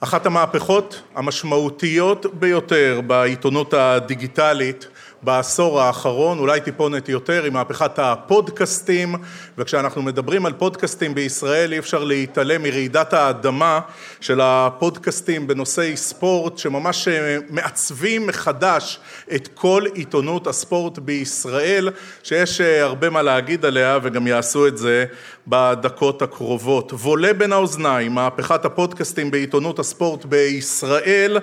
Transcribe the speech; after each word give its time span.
אחת 0.00 0.26
המהפכות 0.26 1.02
המשמעותיות 1.14 2.26
ביותר 2.34 3.00
בעיתונות 3.06 3.74
הדיגיטלית 3.74 4.86
בעשור 5.22 5.80
האחרון, 5.80 6.38
אולי 6.38 6.60
טיפונת 6.60 7.08
יותר, 7.08 7.44
היא 7.44 7.52
מהפכת 7.52 7.98
הפודקאסטים 7.98 9.14
וכשאנחנו 9.58 10.02
מדברים 10.02 10.46
על 10.46 10.52
פודקאסטים 10.52 11.14
בישראל 11.14 11.72
אי 11.72 11.78
אפשר 11.78 12.04
להתעלם 12.04 12.62
מרעידת 12.62 13.12
האדמה 13.12 13.80
של 14.20 14.40
הפודקאסטים 14.42 15.46
בנושאי 15.46 15.96
ספורט 15.96 16.58
שממש 16.58 17.08
מעצבים 17.50 18.26
מחדש 18.26 19.00
את 19.34 19.48
כל 19.54 19.82
עיתונות 19.94 20.46
הספורט 20.46 20.98
בישראל 20.98 21.90
שיש 22.22 22.60
הרבה 22.60 23.10
מה 23.10 23.22
להגיד 23.22 23.64
עליה 23.64 23.98
וגם 24.02 24.26
יעשו 24.26 24.66
את 24.66 24.78
זה 24.78 25.04
בדקות 25.46 26.22
הקרובות. 26.22 26.92
וולה 26.92 27.32
בין 27.32 27.52
האוזניים, 27.52 28.12
מהפכת 28.12 28.64
הפודקאסטים 28.64 29.30
בעיתונות 29.30 29.78
הספורט 29.78 30.24
בישראל, 30.24 31.38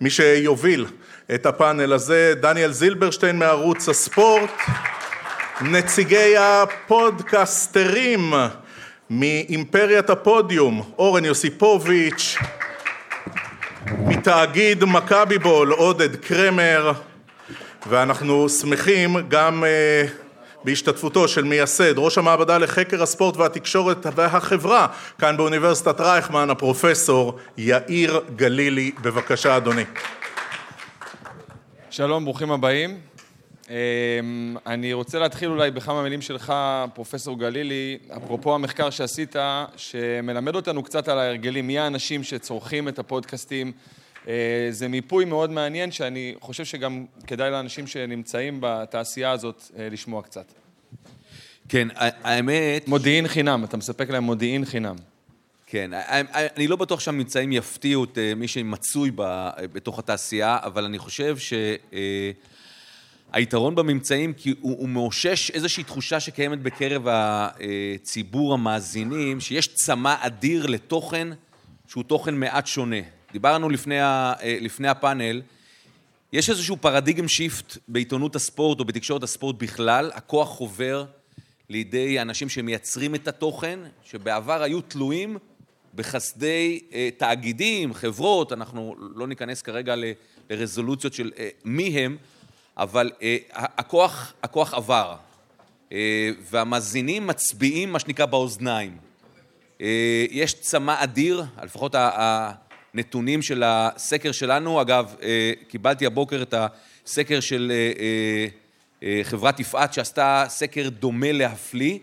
מי 0.00 0.10
שיוביל 0.10 0.86
את 1.34 1.46
הפאנל 1.46 1.92
הזה, 1.92 2.34
דניאל 2.40 2.72
זילברשטיין 2.72 3.38
מערוץ 3.38 3.88
הספורט, 3.88 4.50
נציגי 5.60 6.34
הפודקסטרים 6.38 8.34
מאימפריית 9.10 10.10
הפודיום, 10.10 10.92
אורן 10.98 11.24
יוסיפוביץ', 11.24 12.36
מתאגיד 13.98 14.84
מכבי 14.84 15.38
בול, 15.38 15.72
עודד 15.72 16.16
קרמר, 16.16 16.92
ואנחנו 17.86 18.48
שמחים 18.48 19.16
גם 19.28 19.64
בהשתתפותו 20.64 21.28
של 21.28 21.44
מייסד, 21.44 21.94
ראש 21.96 22.18
המעבדה 22.18 22.58
לחקר 22.58 23.02
הספורט 23.02 23.36
והתקשורת 23.36 24.06
והחברה 24.14 24.86
כאן 25.18 25.36
באוניברסיטת 25.36 26.00
רייכמן, 26.00 26.50
הפרופסור 26.50 27.38
יאיר 27.58 28.20
גלילי. 28.36 28.90
בבקשה 29.02 29.56
אדוני. 29.56 29.84
שלום, 31.92 32.24
ברוכים 32.24 32.50
הבאים. 32.50 33.00
אני 34.66 34.92
רוצה 34.92 35.18
להתחיל 35.18 35.50
אולי 35.50 35.70
בכמה 35.70 36.02
מילים 36.02 36.22
שלך, 36.22 36.52
פרופסור 36.94 37.38
גלילי, 37.38 37.98
אפרופו 38.16 38.54
המחקר 38.54 38.90
שעשית, 38.90 39.36
שמלמד 39.76 40.54
אותנו 40.54 40.82
קצת 40.82 41.08
על 41.08 41.18
ההרגלים, 41.18 41.66
מי 41.66 41.78
האנשים 41.78 42.22
שצורכים 42.22 42.88
את 42.88 42.98
הפודקאסטים. 42.98 43.72
זה 44.70 44.88
מיפוי 44.88 45.24
מאוד 45.24 45.50
מעניין, 45.50 45.90
שאני 45.90 46.34
חושב 46.40 46.64
שגם 46.64 47.04
כדאי 47.26 47.50
לאנשים 47.50 47.86
שנמצאים 47.86 48.58
בתעשייה 48.60 49.30
הזאת 49.30 49.62
לשמוע 49.90 50.22
קצת. 50.22 50.52
כן, 51.68 51.88
האמת... 51.96 52.88
מודיעין 52.88 53.28
חינם, 53.28 53.64
אתה 53.64 53.76
מספק 53.76 54.10
להם 54.10 54.24
מודיעין 54.24 54.64
חינם. 54.64 54.96
כן, 55.72 55.90
אני 56.56 56.68
לא 56.68 56.76
בטוח 56.76 57.00
שהממצאים 57.00 57.52
יפתיעו 57.52 58.04
את 58.04 58.18
מי 58.36 58.48
שמצוי 58.48 59.10
בתוך 59.72 59.98
התעשייה, 59.98 60.58
אבל 60.62 60.84
אני 60.84 60.98
חושב 60.98 61.36
שהיתרון 63.32 63.74
בממצאים, 63.74 64.32
כי 64.32 64.54
הוא 64.60 64.88
מאושש 64.88 65.50
איזושהי 65.50 65.84
תחושה 65.84 66.20
שקיימת 66.20 66.62
בקרב 66.62 67.06
הציבור 67.08 68.54
המאזינים, 68.54 69.40
שיש 69.40 69.68
צמא 69.68 70.14
אדיר 70.20 70.66
לתוכן 70.66 71.28
שהוא 71.88 72.04
תוכן 72.04 72.34
מעט 72.34 72.66
שונה. 72.66 73.00
דיברנו 73.32 73.68
לפני 74.44 74.88
הפאנל, 74.88 75.42
יש 76.32 76.50
איזשהו 76.50 76.76
פרדיגם 76.76 77.28
שיפט 77.28 77.78
בעיתונות 77.88 78.36
הספורט 78.36 78.80
או 78.80 78.84
בתקשורת 78.84 79.22
הספורט 79.22 79.56
בכלל, 79.58 80.10
הכוח 80.14 80.48
חובר 80.48 81.04
לידי 81.68 82.20
אנשים 82.20 82.48
שמייצרים 82.48 83.14
את 83.14 83.28
התוכן, 83.28 83.78
שבעבר 84.04 84.62
היו 84.62 84.80
תלויים 84.80 85.38
בחסדי 85.94 86.80
תאגידים, 87.16 87.94
חברות, 87.94 88.52
אנחנו 88.52 88.96
לא 89.14 89.26
ניכנס 89.26 89.62
כרגע 89.62 89.94
לרזולוציות 90.50 91.14
של 91.14 91.32
מי 91.64 91.88
הם, 91.88 92.16
אבל 92.76 93.10
הכוח, 93.52 94.32
הכוח 94.42 94.74
עבר, 94.74 95.16
והמאזינים 96.50 97.26
מצביעים 97.26 97.92
מה 97.92 97.98
שנקרא 97.98 98.26
באוזניים. 98.26 98.96
יש 100.30 100.54
צמא 100.54 100.94
אדיר, 100.98 101.44
לפחות 101.62 101.94
הנתונים 101.98 103.42
של 103.42 103.62
הסקר 103.66 104.32
שלנו, 104.32 104.80
אגב, 104.80 105.14
קיבלתי 105.68 106.06
הבוקר 106.06 106.42
את 106.42 106.54
הסקר 107.06 107.40
של 107.40 107.72
חברת 109.22 109.60
יפעת 109.60 109.92
שעשתה 109.92 110.44
סקר 110.48 110.88
דומה 110.88 111.32
להפליא, 111.32 111.98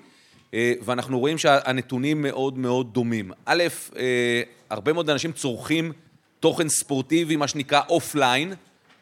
ואנחנו 0.53 1.19
רואים 1.19 1.37
שהנתונים 1.37 2.21
מאוד 2.21 2.57
מאוד 2.57 2.93
דומים. 2.93 3.31
א', 3.45 3.63
הרבה 4.69 4.93
מאוד 4.93 5.09
אנשים 5.09 5.31
צורכים 5.31 5.91
תוכן 6.39 6.69
ספורטיבי, 6.69 7.35
מה 7.35 7.47
שנקרא 7.47 7.81
offline, 7.89 8.53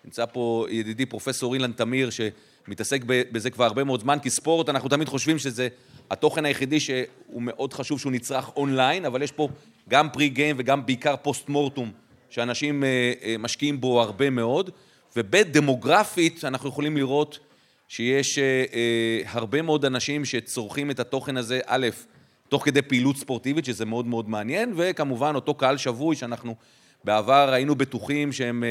נמצא 0.05 0.25
פה 0.25 0.65
ידידי 0.69 1.05
פרופסור 1.05 1.53
אילן 1.53 1.71
תמיר 1.71 2.09
שמתעסק 2.09 3.01
בזה 3.05 3.49
כבר 3.49 3.65
הרבה 3.65 3.83
מאוד 3.83 4.01
זמן, 4.01 4.19
כי 4.19 4.29
ספורט 4.29 4.69
אנחנו 4.69 4.89
תמיד 4.89 5.09
חושבים 5.09 5.39
שזה 5.39 5.67
התוכן 6.11 6.45
היחידי 6.45 6.79
שהוא 6.79 7.41
מאוד 7.41 7.73
חשוב 7.73 7.99
שהוא 7.99 8.11
נצרך 8.11 8.49
אונליין, 8.55 9.05
אבל 9.05 9.21
יש 9.21 9.31
פה 9.31 9.49
גם 9.89 10.09
פרי 10.09 10.29
גיים 10.29 10.55
וגם 10.59 10.85
בעיקר 10.85 11.15
פוסט 11.21 11.49
מורטום 11.49 11.91
שאנשים 12.29 12.83
משקיעים 13.39 13.81
בו 13.81 14.01
הרבה 14.01 14.29
מאוד, 14.29 14.69
וב', 15.15 15.35
דמוגרפית 15.35 16.45
אנחנו 16.45 16.69
יכולים 16.69 16.97
לראות 16.97 17.39
שיש 17.87 18.39
הרבה 19.25 19.61
מאוד 19.61 19.85
אנשים 19.85 20.25
שצורכים 20.25 20.91
את 20.91 20.99
התוכן 20.99 21.37
הזה, 21.37 21.59
א', 21.65 21.87
תוך 22.49 22.65
כדי 22.65 22.81
פעילות 22.81 23.17
ספורטיבית, 23.17 23.65
שזה 23.65 23.85
מאוד 23.85 24.07
מאוד 24.07 24.29
מעניין, 24.29 24.73
וכמובן 24.75 25.35
אותו 25.35 25.53
קהל 25.53 25.77
שבוי 25.77 26.15
שאנחנו 26.15 26.55
בעבר 27.03 27.49
היינו 27.53 27.75
בטוחים 27.75 28.31
שהם 28.31 28.63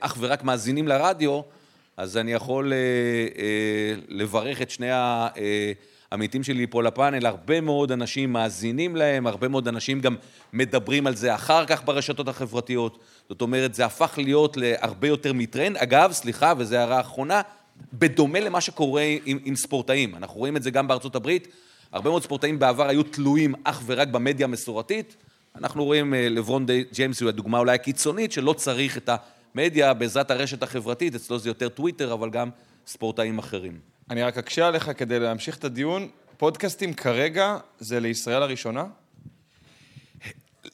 אך 0.00 0.16
ורק 0.20 0.44
מאזינים 0.44 0.88
לרדיו, 0.88 1.40
אז 1.96 2.16
אני 2.16 2.32
יכול 2.32 2.72
לברך 4.08 4.62
את 4.62 4.70
שני 4.70 4.88
העמיתים 6.10 6.42
שלי 6.42 6.66
פה 6.66 6.82
לפאנל, 6.82 7.26
הרבה 7.26 7.60
מאוד 7.60 7.92
אנשים 7.92 8.32
מאזינים 8.32 8.96
להם, 8.96 9.26
הרבה 9.26 9.48
מאוד 9.48 9.68
אנשים 9.68 10.00
גם 10.00 10.16
מדברים 10.52 11.06
על 11.06 11.16
זה 11.16 11.34
אחר 11.34 11.66
כך 11.66 11.84
ברשתות 11.84 12.28
החברתיות, 12.28 12.98
זאת 13.28 13.42
אומרת, 13.42 13.74
זה 13.74 13.84
הפך 13.84 14.14
להיות 14.16 14.56
להרבה 14.56 15.08
יותר 15.08 15.32
מטרנד. 15.32 15.76
אגב, 15.76 16.12
סליחה, 16.12 16.52
וזו 16.58 16.76
הערה 16.76 17.00
אחרונה, 17.00 17.40
בדומה 17.92 18.40
למה 18.40 18.60
שקורה 18.60 19.04
עם, 19.24 19.38
עם 19.44 19.56
ספורטאים, 19.56 20.14
אנחנו 20.14 20.38
רואים 20.38 20.56
את 20.56 20.62
זה 20.62 20.70
גם 20.70 20.88
בארצות 20.88 21.16
הברית, 21.16 21.48
הרבה 21.92 22.10
מאוד 22.10 22.22
ספורטאים 22.22 22.58
בעבר 22.58 22.88
היו 22.88 23.02
תלויים 23.02 23.54
אך 23.64 23.82
ורק 23.86 24.08
במדיה 24.08 24.44
המסורתית, 24.44 25.16
אנחנו 25.56 25.84
רואים 25.84 26.14
לברון 26.16 26.66
ג'יימס 26.92 27.20
הוא 27.20 27.28
הדוגמה 27.28 27.58
אולי 27.58 27.74
הקיצונית 27.74 28.32
שלא 28.32 28.52
צריך 28.52 28.96
את 28.96 29.10
המדיה 29.54 29.94
בעזרת 29.94 30.30
הרשת 30.30 30.62
החברתית, 30.62 31.14
אצלו 31.14 31.38
זה 31.38 31.50
יותר 31.50 31.68
טוויטר, 31.68 32.12
אבל 32.12 32.30
גם 32.30 32.50
ספורטאים 32.86 33.38
אחרים. 33.38 33.78
אני 34.10 34.22
רק 34.22 34.38
אקשה 34.38 34.68
עליך 34.68 34.90
כדי 34.96 35.20
להמשיך 35.20 35.56
את 35.56 35.64
הדיון, 35.64 36.08
פודקאסטים 36.36 36.94
כרגע 36.94 37.56
זה 37.78 38.00
לישראל 38.00 38.42
הראשונה? 38.42 38.84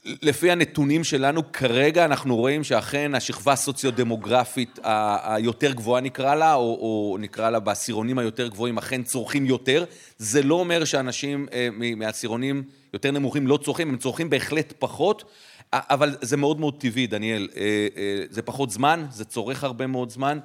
לפי 0.04 0.50
הנתונים 0.50 1.04
שלנו 1.04 1.52
כרגע 1.52 2.04
אנחנו 2.04 2.36
רואים 2.36 2.64
שאכן 2.64 3.14
השכבה 3.14 3.52
הסוציו-דמוגרפית 3.52 4.78
היותר 5.22 5.72
גבוהה 5.72 6.00
נקרא 6.00 6.34
לה, 6.34 6.54
או, 6.54 6.60
או 6.60 7.16
נקרא 7.20 7.50
לה 7.50 7.60
בעשירונים 7.60 8.18
היותר 8.18 8.48
גבוהים, 8.48 8.78
אכן 8.78 9.02
צורכים 9.02 9.46
יותר. 9.46 9.84
זה 10.18 10.42
לא 10.42 10.54
אומר 10.54 10.84
שאנשים 10.84 11.46
מהעשירונים 11.96 12.62
יותר 12.94 13.10
נמוכים 13.10 13.46
לא 13.46 13.58
צורכים, 13.64 13.88
הם 13.88 13.96
צורכים 13.96 14.30
בהחלט 14.30 14.72
פחות, 14.78 15.24
אבל 15.72 16.16
זה 16.20 16.36
מאוד 16.36 16.60
מאוד 16.60 16.80
טבעי, 16.80 17.06
דניאל. 17.06 17.48
זה 18.30 18.42
פחות 18.42 18.70
זמן, 18.70 19.06
זה 19.10 19.24
צורך 19.24 19.64
הרבה 19.64 19.86
מאוד 19.86 20.10
זמן. 20.10 20.38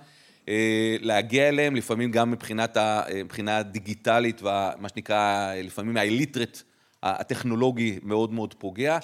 להגיע 1.02 1.50
אליהם, 1.50 1.76
לפעמים 1.76 2.12
גם 2.12 2.32
מבחינת, 2.32 2.78
מבחינה 3.26 3.64
דיגיטלית, 3.64 4.42
ומה 4.42 4.90
שנקרא, 4.94 5.54
לפעמים 5.64 5.98
האליטרט 5.98 6.62
הטכנולוגי 7.04 8.00
מאוד 8.04 8.34
מאוד 8.34 8.54
פוגע. 8.54 8.98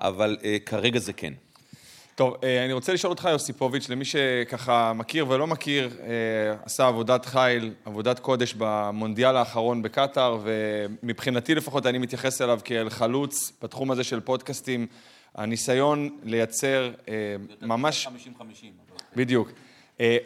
אבל 0.00 0.36
כרגע 0.66 0.98
זה 0.98 1.12
כן. 1.12 1.32
טוב, 2.14 2.34
אני 2.64 2.72
רוצה 2.72 2.92
לשאול 2.92 3.10
אותך, 3.10 3.28
יוסיפוביץ', 3.30 3.88
למי 3.88 4.04
שככה 4.04 4.92
מכיר 4.92 5.26
ולא 5.28 5.46
מכיר, 5.46 5.90
עשה 6.64 6.86
עבודת 6.86 7.26
חיל, 7.26 7.74
עבודת 7.84 8.18
קודש 8.18 8.54
במונדיאל 8.58 9.36
האחרון 9.36 9.82
בקטאר, 9.82 10.38
ומבחינתי 10.42 11.54
לפחות 11.54 11.86
אני 11.86 11.98
מתייחס 11.98 12.42
אליו 12.42 12.60
כאל 12.64 12.90
חלוץ 12.90 13.52
בתחום 13.62 13.90
הזה 13.90 14.04
של 14.04 14.20
פודקאסטים, 14.20 14.86
הניסיון 15.34 16.18
לייצר 16.24 16.90
ממש... 17.62 18.06
50-50. 18.06 18.40
בדיוק. 19.16 19.50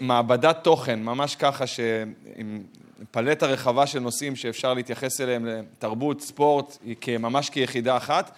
מעבדת 0.01 0.59
תוכן, 0.65 1.03
ממש 1.03 1.37
ככה, 1.37 1.65
עם 2.37 2.63
פלטה 3.11 3.47
רחבה 3.47 3.87
של 3.87 3.99
נושאים 3.99 4.37
שאפשר 4.37 4.75
להתייחס 4.75 5.21
אליהם 5.21 5.47
לתרבות, 5.47 6.21
ספורט, 6.21 6.79
ממש 7.19 7.51
כיחידה 7.51 7.97
אחת, 7.97 8.31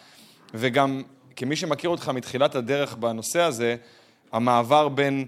וגם 0.55 1.03
כמי 1.37 1.57
שמכיר 1.57 1.91
אותך 1.91 2.09
מתחילת 2.09 2.55
הדרך 2.55 2.95
בנושא 2.95 3.41
הזה, 3.41 3.77
המעבר 4.33 4.89
בין 4.89 5.27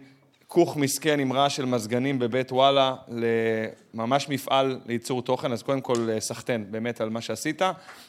כוך 0.48 0.76
מסכן 0.76 1.20
עם 1.20 1.32
רעש 1.32 1.56
של 1.56 1.64
מזגנים 1.64 2.18
בבית 2.18 2.52
וואלה 2.52 2.94
לממש 3.08 4.28
מפעל 4.28 4.80
לייצור 4.86 5.22
תוכן, 5.22 5.52
אז 5.52 5.62
קודם 5.62 5.80
כל 5.80 6.08
סחטיין 6.18 6.66
באמת 6.70 7.00
על 7.00 7.10
מה 7.10 7.20
שעשית, 7.20 7.62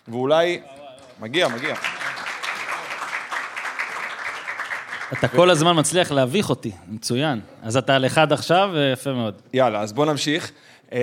ואולי... 0.08 0.62
מגיע, 1.20 1.48
מגיע. 1.48 1.76
אתה 5.14 5.28
כל 5.28 5.50
הזמן 5.50 5.80
מצליח 5.80 6.12
להביך 6.12 6.50
אותי, 6.50 6.72
מצוין. 6.88 7.40
אז 7.64 7.78
אתה 7.78 7.96
על 7.96 8.06
אחד 8.06 8.34
עכשיו, 8.34 8.70
יפה 8.94 9.14
מאוד. 9.14 9.42
יאללה, 9.54 9.82
אז 9.82 9.94
בוא 9.94 10.06
נמשיך. 10.06 10.52
אה, 10.94 11.00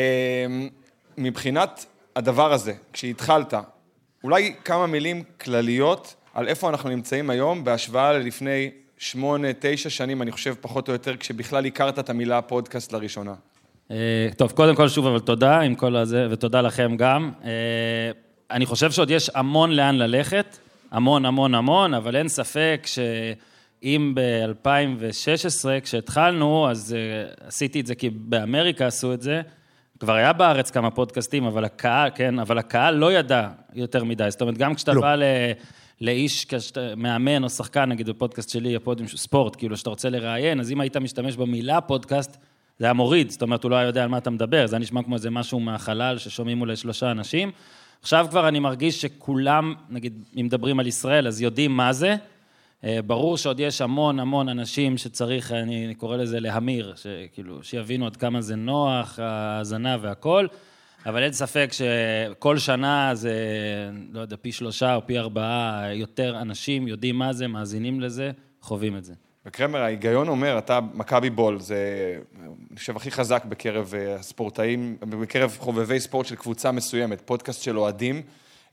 מבחינת 1.18 1.86
הדבר 2.16 2.52
הזה, 2.52 2.72
כשהתחלת, 2.92 3.54
אולי 4.24 4.54
כמה 4.64 4.86
מילים 4.86 5.22
כלליות 5.40 6.14
על 6.34 6.48
איפה 6.48 6.68
אנחנו 6.68 6.90
נמצאים 6.90 7.30
היום 7.30 7.64
בהשוואה 7.64 8.12
ללפני 8.12 8.70
שמונה, 8.98 9.48
תשע 9.58 9.90
שנים, 9.90 10.22
אני 10.22 10.32
חושב, 10.32 10.54
פחות 10.60 10.88
או 10.88 10.92
יותר, 10.92 11.16
כשבכלל 11.16 11.66
הכרת 11.66 11.98
את 11.98 12.10
המילה 12.10 12.42
פודקאסט 12.42 12.92
לראשונה. 12.92 13.34
אה, 13.90 14.28
טוב, 14.36 14.52
קודם 14.52 14.76
כל 14.76 14.88
שוב, 14.88 15.06
אבל 15.06 15.20
תודה 15.20 15.60
עם 15.60 15.74
כל 15.74 15.96
הזה, 15.96 16.26
ותודה 16.30 16.60
לכם 16.60 16.96
גם. 16.96 17.30
אה, 17.44 17.50
אני 18.50 18.66
חושב 18.66 18.90
שעוד 18.90 19.10
יש 19.10 19.30
המון 19.34 19.70
לאן 19.70 19.96
ללכת, 19.96 20.58
המון 20.90 21.24
המון 21.26 21.54
המון, 21.54 21.94
אבל 21.94 22.16
אין 22.16 22.28
ספק 22.28 22.86
שאם 22.86 24.12
ב-2016, 24.14 25.64
כשהתחלנו, 25.82 26.70
אז 26.70 26.96
uh, 26.96 27.46
עשיתי 27.46 27.80
את 27.80 27.86
זה 27.86 27.94
כי 27.94 28.10
באמריקה 28.10 28.86
עשו 28.86 29.14
את 29.14 29.22
זה, 29.22 29.42
כבר 30.00 30.12
היה 30.12 30.32
בארץ 30.32 30.70
כמה 30.70 30.90
פודקאסטים, 30.90 31.44
אבל 31.44 31.64
הקהל, 31.64 32.10
כן, 32.14 32.38
אבל 32.38 32.58
הקהל 32.58 32.94
לא 32.94 33.12
ידע 33.12 33.48
יותר 33.74 34.04
מדי. 34.04 34.26
זאת 34.28 34.40
אומרת, 34.40 34.58
גם 34.58 34.74
כשאתה 34.74 34.92
לא. 34.92 35.00
בא 35.00 35.14
ל... 35.14 35.22
לאיש, 36.02 36.44
כשאתה 36.44 36.94
מאמן 36.96 37.44
או 37.44 37.50
שחקן, 37.50 37.84
נגיד 37.84 38.08
בפודקאסט 38.08 38.50
שלי, 38.50 38.76
הפודיום 38.76 39.08
ספורט, 39.08 39.56
כאילו, 39.56 39.76
שאתה 39.76 39.90
רוצה 39.90 40.10
לראיין, 40.10 40.60
אז 40.60 40.72
אם 40.72 40.80
היית 40.80 40.96
משתמש 40.96 41.36
במילה 41.36 41.80
פודקאסט, 41.80 42.36
זה 42.78 42.84
היה 42.84 42.92
מוריד, 42.92 43.30
זאת 43.30 43.42
אומרת, 43.42 43.62
הוא 43.62 43.70
לא 43.70 43.76
היה 43.76 43.86
יודע 43.86 44.02
על 44.02 44.08
מה 44.08 44.18
אתה 44.18 44.30
מדבר, 44.30 44.66
זה 44.66 44.76
היה 44.76 44.80
נשמע 44.80 45.02
כמו 45.02 45.14
איזה 45.14 45.30
משהו 45.30 45.60
מהחלל 45.60 46.18
ששומעים 46.18 46.60
אולי 46.60 46.76
שלושה 46.76 47.10
אנשים. 47.10 47.50
עכשיו 48.02 48.26
כבר 48.30 48.48
אני 48.48 48.60
מרגיש 48.60 49.00
שכולם, 49.00 49.74
נגיד, 49.90 50.24
אם 50.40 50.46
מדברים 50.46 50.80
על 50.80 50.86
ישראל, 50.86 51.26
אז 51.26 51.42
יודעים 51.42 51.76
מה 51.76 51.92
זה. 51.92 52.16
אה, 52.84 52.98
ברור 53.06 53.36
שעוד 53.36 53.60
יש 53.60 53.80
המון 53.80 54.20
המון 54.20 54.48
אנשים 54.48 54.98
שצריך, 54.98 55.52
אני 55.52 55.94
קורא 55.94 56.16
לזה 56.16 56.40
להמיר, 56.40 56.94
שכאילו, 56.96 57.62
שיבינו 57.62 58.06
עד 58.06 58.16
כמה 58.16 58.40
זה 58.40 58.56
נוח, 58.56 59.18
ההאזנה 59.18 59.96
והכול, 60.00 60.48
אבל 61.06 61.22
אין 61.22 61.32
ספק 61.32 61.70
שכל 61.72 62.58
שנה 62.58 63.14
זה, 63.14 63.34
לא 64.12 64.20
יודע, 64.20 64.36
פי 64.40 64.52
שלושה 64.52 64.94
או 64.94 65.06
פי 65.06 65.18
ארבעה 65.18 65.94
יותר 65.94 66.40
אנשים 66.40 66.88
יודעים 66.88 67.16
מה 67.16 67.32
זה, 67.32 67.46
מאזינים 67.46 68.00
לזה, 68.00 68.30
חווים 68.60 68.96
את 68.96 69.04
זה. 69.04 69.14
וקרמר, 69.46 69.82
ההיגיון 69.82 70.28
אומר, 70.28 70.58
אתה 70.58 70.80
מכבי 70.94 71.30
בול, 71.30 71.60
זה, 71.60 71.76
אני 72.88 72.96
הכי 72.96 73.10
חזק 73.10 73.44
בקרב 73.44 73.94
אה, 73.94 74.14
הספורטאים, 74.14 74.96
בקרב 75.00 75.56
חובבי 75.60 76.00
ספורט 76.00 76.26
של 76.26 76.36
קבוצה 76.36 76.72
מסוימת, 76.72 77.20
פודקאסט 77.20 77.62
של 77.62 77.78
אוהדים. 77.78 78.22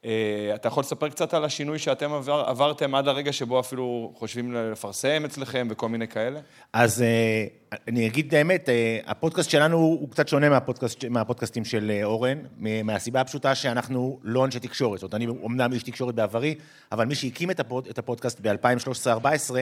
אה, 0.06 0.52
אתה 0.56 0.68
יכול 0.68 0.82
לספר 0.82 1.10
קצת 1.10 1.34
על 1.34 1.46
השינוי 1.46 1.80
שאתם 1.80 2.14
עבר, 2.14 2.44
עברתם 2.48 2.96
עד 2.96 3.08
הרגע 3.08 3.34
שבו 3.34 3.60
אפילו 3.60 4.14
חושבים 4.16 4.54
לפרסם 4.54 5.26
אצלכם 5.26 5.68
וכל 5.72 5.90
מיני 5.90 6.08
כאלה? 6.08 6.40
אז 6.74 7.02
אה, 7.02 7.46
אני 7.88 8.08
אגיד 8.08 8.28
את 8.28 8.34
האמת, 8.34 8.70
אה, 8.70 9.00
הפודקאסט 9.06 9.50
שלנו 9.50 9.78
הוא 9.78 10.10
קצת 10.10 10.28
שונה 10.28 10.50
מהפודקאסט, 10.50 11.06
מהפודקאסטים 11.06 11.66
של 11.66 12.00
אורן, 12.04 12.38
מהסיבה 12.84 13.22
הפשוטה 13.22 13.56
שאנחנו 13.56 14.20
לא 14.24 14.46
אנשי 14.46 14.60
תקשורת. 14.60 15.00
זאת 15.00 15.14
אומרת, 15.14 15.16
אני 15.16 15.28
אומנם 15.28 15.74
איש 15.74 15.84
תקשורת 15.84 16.16
בעברי, 16.16 16.56
אבל 16.92 17.06
מי 17.06 17.16
שהקים 17.16 17.52
את, 17.52 17.60
הפוד, 17.60 17.88
את 17.88 17.98
הפודקאסט 17.98 18.40
ב-2013-2014, 18.42 19.54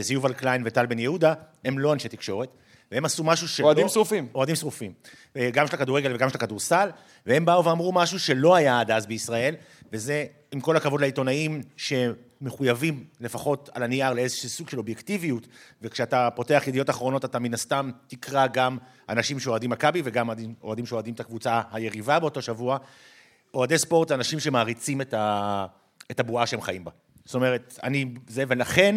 זה 0.00 0.14
יובל 0.14 0.32
קליין 0.32 0.62
וטל 0.64 0.86
בן 0.86 0.98
יהודה, 0.98 1.34
הם 1.64 1.78
לא 1.78 1.92
אנשי 1.92 2.08
תקשורת. 2.08 2.48
והם 2.92 3.04
עשו 3.04 3.24
משהו 3.24 3.48
שלא... 3.48 3.66
אוהדים 3.66 3.88
שרופים. 3.88 4.28
אוהדים 4.34 4.54
שרופים. 4.54 4.92
גם 5.52 5.66
של 5.66 5.74
הכדורגל 5.74 6.14
וגם 6.14 6.28
של 6.28 6.36
הכדורסל, 6.36 6.90
והם 7.26 7.44
באו 7.44 7.64
ואמרו 7.64 7.92
משהו 7.92 8.18
שלא 8.18 8.54
היה 8.54 8.80
עד 8.80 8.90
אז 8.90 9.06
בישראל, 9.06 9.54
וזה, 9.92 10.24
עם 10.52 10.60
כל 10.60 10.76
הכבוד 10.76 11.00
לעיתונאים 11.00 11.62
שמחויבים 11.76 13.04
לפחות 13.20 13.70
על 13.74 13.82
הנייר 13.82 14.12
לאיזשהו 14.12 14.48
סוג 14.48 14.68
של 14.68 14.78
אובייקטיביות, 14.78 15.46
וכשאתה 15.82 16.28
פותח 16.34 16.64
ידיעות 16.66 16.90
אחרונות 16.90 17.24
אתה 17.24 17.38
מן 17.38 17.54
הסתם 17.54 17.90
תקרא 18.06 18.46
גם 18.46 18.78
אנשים 19.08 19.38
שאוהדים 19.40 19.70
מכבי 19.70 20.02
וגם 20.04 20.30
אוהדים 20.62 20.86
שאוהדים 20.86 21.14
את 21.14 21.20
הקבוצה 21.20 21.60
היריבה 21.72 22.18
באותו 22.18 22.42
שבוע. 22.42 22.78
אוהדי 23.54 23.78
ספורט 23.78 24.08
זה 24.08 24.14
אנשים 24.14 24.40
שמעריצים 24.40 25.00
את, 25.00 25.14
ה... 25.14 25.66
את 26.10 26.20
הבועה 26.20 26.46
שהם 26.46 26.60
חיים 26.60 26.84
בה. 26.84 26.90
זאת 27.24 27.34
אומרת, 27.34 27.78
אני 27.82 28.14
זה, 28.28 28.44
ולכן 28.48 28.96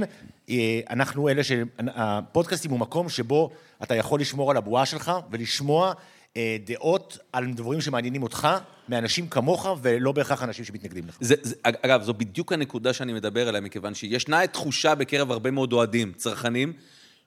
אה, 0.49 0.79
אנחנו 0.89 1.29
אלה 1.29 1.43
שהפודקאסטים 1.43 2.71
הוא 2.71 2.79
מקום 2.79 3.09
שבו 3.09 3.49
אתה 3.83 3.95
יכול 3.95 4.19
לשמור 4.19 4.51
על 4.51 4.57
הבועה 4.57 4.85
שלך 4.85 5.11
ולשמוע 5.31 5.93
אה, 6.37 6.57
דעות 6.65 7.17
על 7.33 7.53
דברים 7.53 7.81
שמעניינים 7.81 8.23
אותך, 8.23 8.47
מאנשים 8.89 9.27
כמוך, 9.27 9.67
ולא 9.81 10.11
בהכרח 10.11 10.43
אנשים 10.43 10.65
שמתנגדים 10.65 11.07
לך. 11.07 11.17
זה, 11.19 11.35
זה, 11.41 11.55
אגב, 11.63 12.03
זו 12.03 12.13
בדיוק 12.13 12.53
הנקודה 12.53 12.93
שאני 12.93 13.13
מדבר 13.13 13.47
עליה, 13.47 13.61
מכיוון 13.61 13.93
שישנה 13.93 14.47
תחושה 14.47 14.95
בקרב 14.95 15.31
הרבה 15.31 15.51
מאוד 15.51 15.73
אוהדים, 15.73 16.13
צרכנים, 16.13 16.73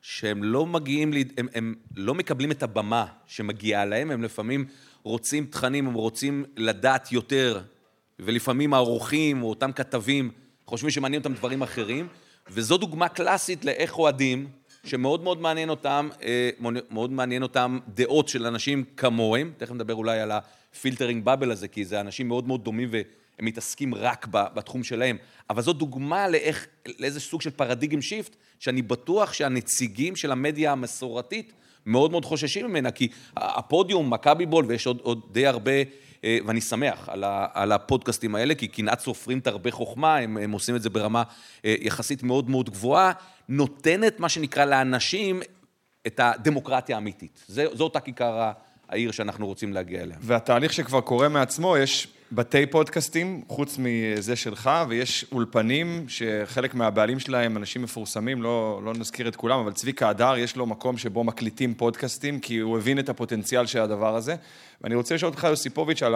שהם 0.03 0.45
לא 0.45 0.67
מגיעים, 0.67 1.13
הם, 1.39 1.49
הם 1.55 1.75
לא 1.97 2.15
מקבלים 2.15 2.51
את 2.51 2.63
הבמה 2.63 3.07
שמגיעה 3.27 3.85
להם, 3.85 4.11
הם 4.11 4.23
לפעמים 4.23 4.65
רוצים 5.03 5.47
תכנים, 5.47 5.87
הם 5.87 5.95
רוצים 5.95 6.45
לדעת 6.57 7.13
יותר, 7.13 7.61
ולפעמים 8.19 8.75
העורכים 8.75 9.43
או 9.43 9.49
אותם 9.49 9.73
כתבים 9.73 10.31
חושבים 10.69 10.91
שמעניין 10.91 11.23
אותם 11.23 11.35
דברים 11.35 11.63
אחרים, 11.63 12.09
וזו 12.51 12.77
דוגמה 12.77 13.09
קלאסית 13.09 13.65
לאיך 13.65 13.99
אוהדים, 13.99 14.49
שמאוד 14.85 15.23
מאוד 15.23 15.41
מעניין 15.41 15.71
אותם, 15.71 16.09
אה, 16.23 16.51
מאוד 16.91 17.13
מעניין 17.13 17.43
אותם 17.43 17.79
דעות 17.95 18.29
של 18.29 18.47
אנשים 18.47 18.85
כמוהם, 18.97 19.53
תכף 19.57 19.73
נדבר 19.73 19.95
אולי 19.95 20.21
על 20.21 20.33
ה 20.33 20.42
filtering 20.42 21.25
bubble 21.25 21.51
הזה, 21.51 21.69
כי 21.69 21.85
זה 21.85 22.01
אנשים 22.01 22.29
מאוד 22.29 22.47
מאוד 22.47 22.65
דומים 22.65 22.89
והם 22.93 23.03
מתעסקים 23.41 23.95
רק 23.95 24.27
בתחום 24.31 24.85
שלהם, 24.85 25.17
אבל 25.51 25.63
זו 25.63 25.73
דוגמה 25.73 26.29
לאיך, 26.29 26.67
לאיזה 26.99 27.21
סוג 27.21 27.43
של 27.43 27.51
paradigm 27.51 28.03
shift, 28.03 28.37
שאני 28.59 28.83
בטוח 28.83 29.33
שהנציגים 29.33 30.17
של 30.17 30.33
המדיה 30.33 30.73
המסורתית 30.73 31.53
מאוד 31.87 32.11
מאוד 32.11 32.25
חוששים 32.25 32.67
ממנה, 32.67 32.91
כי 32.91 33.09
הפודיום, 33.37 34.11
מכבי 34.11 34.47
בול, 34.47 34.65
ויש 34.69 34.87
עוד, 34.87 34.99
עוד 35.03 35.21
די 35.33 35.47
הרבה 35.47 35.73
ואני 36.25 36.61
שמח 36.61 37.09
על, 37.09 37.25
ה, 37.25 37.47
על 37.55 37.73
הפודקאסטים 37.73 38.35
האלה, 38.35 38.55
כי 38.55 38.69
קנאת 38.69 39.01
סופרים 39.01 39.41
תרבה 39.41 39.71
חוכמה, 39.71 40.17
הם, 40.17 40.37
הם 40.37 40.53
עושים 40.53 40.77
את 40.77 40.83
זה 40.83 40.91
ברמה 40.91 41.23
אה, 41.65 41.75
יחסית 41.81 42.23
מאוד 42.23 42.51
מאוד 42.51 42.71
גבוהה, 42.71 43.13
נותנת 43.49 44.21
מה 44.21 44.29
שנקרא 44.29 44.65
לאנשים 44.65 45.41
את 46.07 46.21
הדמוקרטיה 46.23 46.97
האמיתית. 46.97 47.45
זו 47.49 47.85
אותה 47.85 48.01
כיכר 48.01 48.51
העיר 48.89 49.11
שאנחנו 49.11 49.47
רוצים 49.47 49.73
להגיע 49.73 50.03
אליה. 50.03 50.17
והתהליך 50.21 50.73
שכבר 50.73 51.01
קורה 51.01 51.29
מעצמו, 51.29 51.77
יש 51.77 52.09
בתי 52.33 52.67
פודקאסטים, 52.67 53.43
חוץ 53.49 53.79
מזה 53.79 54.37
שלך, 54.37 54.71
ויש 54.89 55.25
אולפנים 55.33 56.05
שחלק 56.09 56.75
מהבעלים 56.75 57.19
שלהם 57.19 57.57
אנשים 57.57 57.83
מפורסמים, 57.83 58.43
לא, 58.43 58.81
לא 58.85 58.95
נזכיר 58.95 59.29
את 59.29 59.37
כולם, 59.37 59.59
אבל 59.59 59.73
צביקה 59.73 60.09
הדר, 60.09 60.37
יש 60.37 60.57
לו 60.57 60.67
מקום 60.67 60.99
שבו 60.99 61.25
מקליטים 61.25 61.75
פודקאסטים, 61.75 62.41
כי 62.41 62.59
הוא 62.59 62.79
הבין 62.79 62.99
את 62.99 63.09
הפוטנציאל 63.09 63.67
של 63.67 63.81
הדבר 63.81 64.17
הזה. 64.17 64.35
ואני 64.81 64.95
רוצה 64.95 65.15
לשאול 65.15 65.31
אותך, 65.31 65.45
יוסיפוביץ', 65.45 66.03
על 66.03 66.15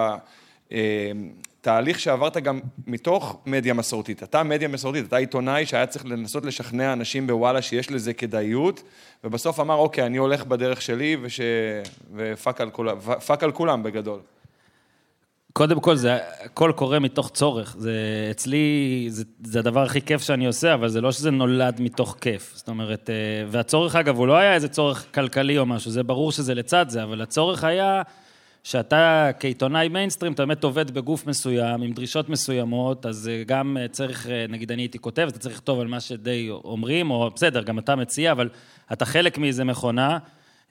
התהליך 1.60 2.00
שעברת 2.00 2.36
גם 2.36 2.60
מתוך 2.86 3.40
מדיה 3.46 3.74
מסורתית. 3.74 4.22
אתה 4.22 4.42
מדיה 4.42 4.68
מסורתית, 4.68 5.06
אתה 5.08 5.16
עיתונאי 5.16 5.66
שהיה 5.66 5.86
צריך 5.86 6.06
לנסות 6.06 6.44
לשכנע 6.44 6.92
אנשים 6.92 7.26
בוואלה 7.26 7.62
שיש 7.62 7.90
לזה 7.90 8.14
כדאיות, 8.14 8.82
ובסוף 9.24 9.60
אמר, 9.60 9.74
אוקיי, 9.74 10.06
אני 10.06 10.16
הולך 10.16 10.44
בדרך 10.44 10.82
שלי, 10.82 11.16
וש... 11.22 11.40
ופאק 12.14 12.60
על, 12.60 12.70
כולם, 12.70 12.96
על 13.40 13.52
כולם 13.52 13.82
בגדול. 13.82 14.20
קודם 15.52 15.80
כל, 15.80 15.96
זה 15.96 16.18
הכל 16.44 16.72
קורה 16.76 16.98
מתוך 16.98 17.30
צורך. 17.30 17.76
זה 17.78 17.92
אצלי, 18.30 19.06
זה, 19.08 19.24
זה 19.44 19.58
הדבר 19.58 19.82
הכי 19.82 20.02
כיף 20.02 20.22
שאני 20.22 20.46
עושה, 20.46 20.74
אבל 20.74 20.88
זה 20.88 21.00
לא 21.00 21.12
שזה 21.12 21.30
נולד 21.30 21.80
מתוך 21.80 22.16
כיף. 22.20 22.52
זאת 22.56 22.68
אומרת, 22.68 23.10
אה, 23.10 23.14
והצורך, 23.48 23.96
אגב, 23.96 24.16
הוא 24.16 24.26
לא 24.26 24.36
היה 24.36 24.54
איזה 24.54 24.68
צורך 24.68 25.06
כלכלי 25.14 25.58
או 25.58 25.66
משהו, 25.66 25.90
זה 25.90 26.02
ברור 26.02 26.32
שזה 26.32 26.54
לצד 26.54 26.86
זה, 26.88 27.02
אבל 27.02 27.22
הצורך 27.22 27.64
היה 27.64 28.02
שאתה 28.64 29.30
כעיתונאי 29.40 29.88
מיינסטרים, 29.88 30.32
אתה 30.32 30.46
באמת 30.46 30.64
עובד 30.64 30.90
בגוף 30.90 31.26
מסוים, 31.26 31.82
עם 31.82 31.92
דרישות 31.92 32.28
מסוימות, 32.28 33.06
אז 33.06 33.28
אה, 33.28 33.42
גם 33.46 33.76
אה, 33.80 33.88
צריך, 33.88 34.26
נגיד 34.48 34.72
אני 34.72 34.82
הייתי 34.82 34.98
כותב, 34.98 35.26
אתה 35.28 35.38
צריך 35.38 35.54
לכתוב 35.54 35.80
על 35.80 35.86
מה 35.86 36.00
שדי 36.00 36.48
אומרים, 36.50 37.10
או 37.10 37.30
בסדר, 37.34 37.62
גם 37.62 37.78
אתה 37.78 37.96
מציע, 37.96 38.32
אבל 38.32 38.48
אתה 38.92 39.04
חלק 39.04 39.38
מאיזה 39.38 39.64
מכונה. 39.64 40.18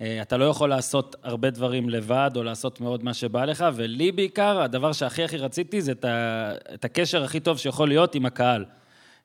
אה, 0.01 0.22
אתה 0.22 0.38
לא 0.38 0.46
יכול 0.46 0.70
לעשות 0.70 1.15
הרבה 1.24 1.50
דברים 1.50 1.89
לבד, 1.89 2.31
או 2.36 2.43
לעשות 2.43 2.81
מאוד 2.81 3.03
מה 3.03 3.13
שבא 3.13 3.46
לך, 3.46 3.65
ולי 3.75 4.12
בעיקר, 4.12 4.62
הדבר 4.62 4.93
שהכי 4.93 5.24
הכי 5.24 5.38
רציתי 5.38 5.81
זה 5.81 5.91
את 6.74 6.86
הקשר 6.86 7.24
הכי 7.24 7.39
טוב 7.39 7.58
שיכול 7.58 7.88
להיות 7.88 8.15
עם 8.15 8.25
הקהל. 8.25 8.65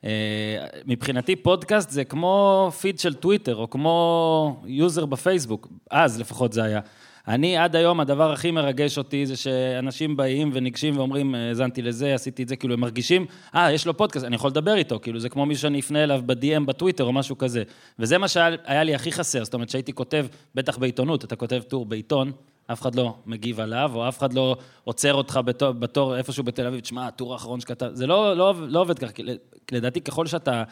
אה, 0.05 0.67
מבחינתי 0.87 1.37
פודקאסט 1.37 1.91
זה 1.91 2.05
כמו 2.05 2.71
פיד 2.81 2.99
של 2.99 3.15
טוויטר, 3.15 3.57
או 3.57 3.71
כמו 3.71 4.63
user 4.67 5.07
בפייסבוק, 5.07 5.69
אז 5.91 6.21
לפחות 6.21 6.53
זה 6.53 6.63
היה. 6.63 6.81
אני 7.29 7.57
עד 7.57 7.77
היום, 7.77 8.01
הדבר 8.01 8.33
הכי 8.33 8.51
מרגש 8.51 8.99
אותי 8.99 9.27
זה 9.27 9.37
שאנשים 9.37 10.17
באים 10.17 10.51
וניגשים 10.55 10.99
ואומרים, 10.99 11.35
האזנתי 11.35 11.83
לזה, 11.83 12.15
עשיתי 12.15 12.43
את 12.43 12.49
זה, 12.49 12.57
כאילו 12.57 12.75
הם 12.75 12.81
מרגישים, 12.81 13.27
אה, 13.55 13.69
ah, 13.69 13.71
יש 13.71 13.87
לו 13.87 13.97
פודקאסט, 13.97 14.25
אני 14.25 14.35
יכול 14.37 14.51
לדבר 14.51 14.75
איתו, 14.75 15.01
כאילו 15.03 15.21
זה 15.21 15.29
כמו 15.29 15.47
מישהו 15.47 15.63
שאני 15.63 15.81
אפנה 15.81 16.05
אליו 16.05 16.23
ב-DM 16.27 16.65
בטוויטר 16.67 17.05
או 17.05 17.13
משהו 17.13 17.39
כזה. 17.39 17.63
וזה 17.99 18.19
מה 18.19 18.29
שהיה 18.29 18.85
לי 18.85 18.95
הכי 18.95 19.13
חסר, 19.13 19.45
זאת 19.45 19.55
אומרת 19.55 19.71
שהייתי 19.71 19.93
כותב, 19.93 20.27
בטח 20.55 20.79
בעיתונות, 20.79 21.25
אתה 21.25 21.37
כותב 21.37 21.63
טור 21.69 21.87
בעיתון, 21.87 22.33
אף 22.73 22.83
אחד 22.83 22.95
לא 22.95 23.15
מגיב 23.27 23.61
עליו, 23.61 23.91
או 23.95 24.09
אף 24.09 24.19
אחד 24.19 24.33
לא 24.33 24.57
עוצר 24.85 25.15
אותך 25.15 25.41
בתור, 25.45 25.73
בתור 25.73 26.17
איפשהו 26.17 26.45
בתל 26.45 26.67
אביב, 26.67 26.81
תשמע, 26.81 27.07
הטור 27.07 27.33
האחרון 27.33 27.61
שכתב, 27.61 27.91
זה 27.93 28.07
לא, 28.07 28.37
לא, 28.37 28.55
לא 28.69 28.81
עובד 28.81 28.99
ככה, 28.99 29.13
לדעתי 29.73 30.01
ככל 30.01 30.27
שאתה 30.27 30.63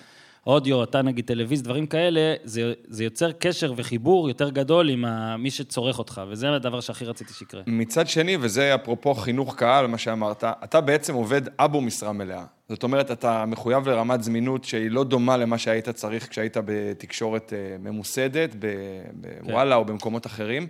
אודיו, 0.46 0.82
אתה 0.82 1.02
נגיד 1.02 1.24
טלוויזיה, 1.24 1.64
דברים 1.64 1.86
כאלה, 1.86 2.34
זה, 2.44 2.72
זה 2.88 3.04
יוצר 3.04 3.32
קשר 3.32 3.72
וחיבור 3.76 4.28
יותר 4.28 4.50
גדול 4.50 4.88
עם 4.90 5.04
ה, 5.04 5.36
מי 5.36 5.50
שצורך 5.50 5.98
אותך, 5.98 6.22
וזה 6.28 6.54
הדבר 6.54 6.80
שהכי 6.80 7.04
רציתי 7.04 7.32
שיקרה. 7.32 7.62
מצד 7.66 8.08
שני, 8.08 8.36
וזה 8.40 8.74
אפרופו 8.74 9.14
חינוך 9.14 9.56
קהל, 9.56 9.86
מה 9.86 9.98
שאמרת, 9.98 10.44
אתה 10.44 10.80
בעצם 10.80 11.14
עובד 11.14 11.42
אבו 11.58 11.80
משרה 11.80 12.12
מלאה. 12.12 12.44
זאת 12.68 12.82
אומרת, 12.82 13.10
אתה 13.10 13.44
מחויב 13.46 13.88
לרמת 13.88 14.22
זמינות 14.22 14.64
שהיא 14.64 14.90
לא 14.90 15.04
דומה 15.04 15.36
למה 15.36 15.58
שהיית 15.58 15.88
צריך 15.88 16.28
כשהיית 16.28 16.56
בתקשורת 16.64 17.52
אה, 17.52 17.76
ממוסדת, 17.78 18.54
בוואלה 18.54 19.74
כן. 19.74 19.80
או 19.80 19.84
במקומות 19.84 20.26
אחרים. 20.26 20.66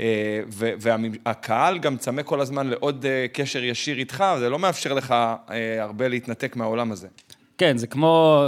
אה, 0.00 0.40
והקהל 0.50 1.78
גם 1.78 1.96
צמא 1.96 2.22
כל 2.22 2.40
הזמן 2.40 2.66
לעוד 2.66 3.06
אה, 3.06 3.26
קשר 3.32 3.64
ישיר 3.64 3.98
איתך, 3.98 4.24
זה 4.38 4.50
לא 4.50 4.58
מאפשר 4.58 4.94
לך 4.94 5.14
הרבה 5.80 6.08
להתנתק 6.08 6.56
מהעולם 6.56 6.92
הזה. 6.92 7.08
כן, 7.58 7.76
זה 7.76 7.86
כמו, 7.86 8.46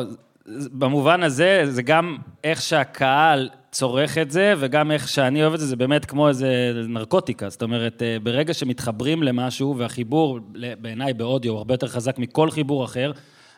במובן 0.73 1.23
הזה, 1.23 1.63
זה 1.69 1.83
גם 1.83 2.17
איך 2.45 2.63
שהקהל 2.63 3.49
צורך 3.71 4.19
את 4.19 4.31
זה, 4.31 4.55
וגם 4.59 4.91
איך 4.91 5.09
שאני 5.09 5.43
אוהב 5.43 5.55
את 5.55 5.61
זה, 5.61 5.67
זה 5.67 5.77
באמת 5.77 6.05
כמו 6.05 6.29
איזה 6.29 6.73
נרקוטיקה. 6.89 7.49
זאת 7.49 7.63
אומרת, 7.63 8.03
אה, 8.03 8.17
ברגע 8.23 8.55
שמתחברים 8.55 9.23
למשהו, 9.23 9.79
והחיבור 9.79 10.41
בעיניי 10.79 11.15
באודיו 11.15 11.53
הוא 11.53 11.59
הרבה 11.59 11.75
יותר 11.75 11.89
חזק 11.89 12.19
מכל 12.19 12.51
חיבור 12.51 12.85
אחר, 12.85 13.13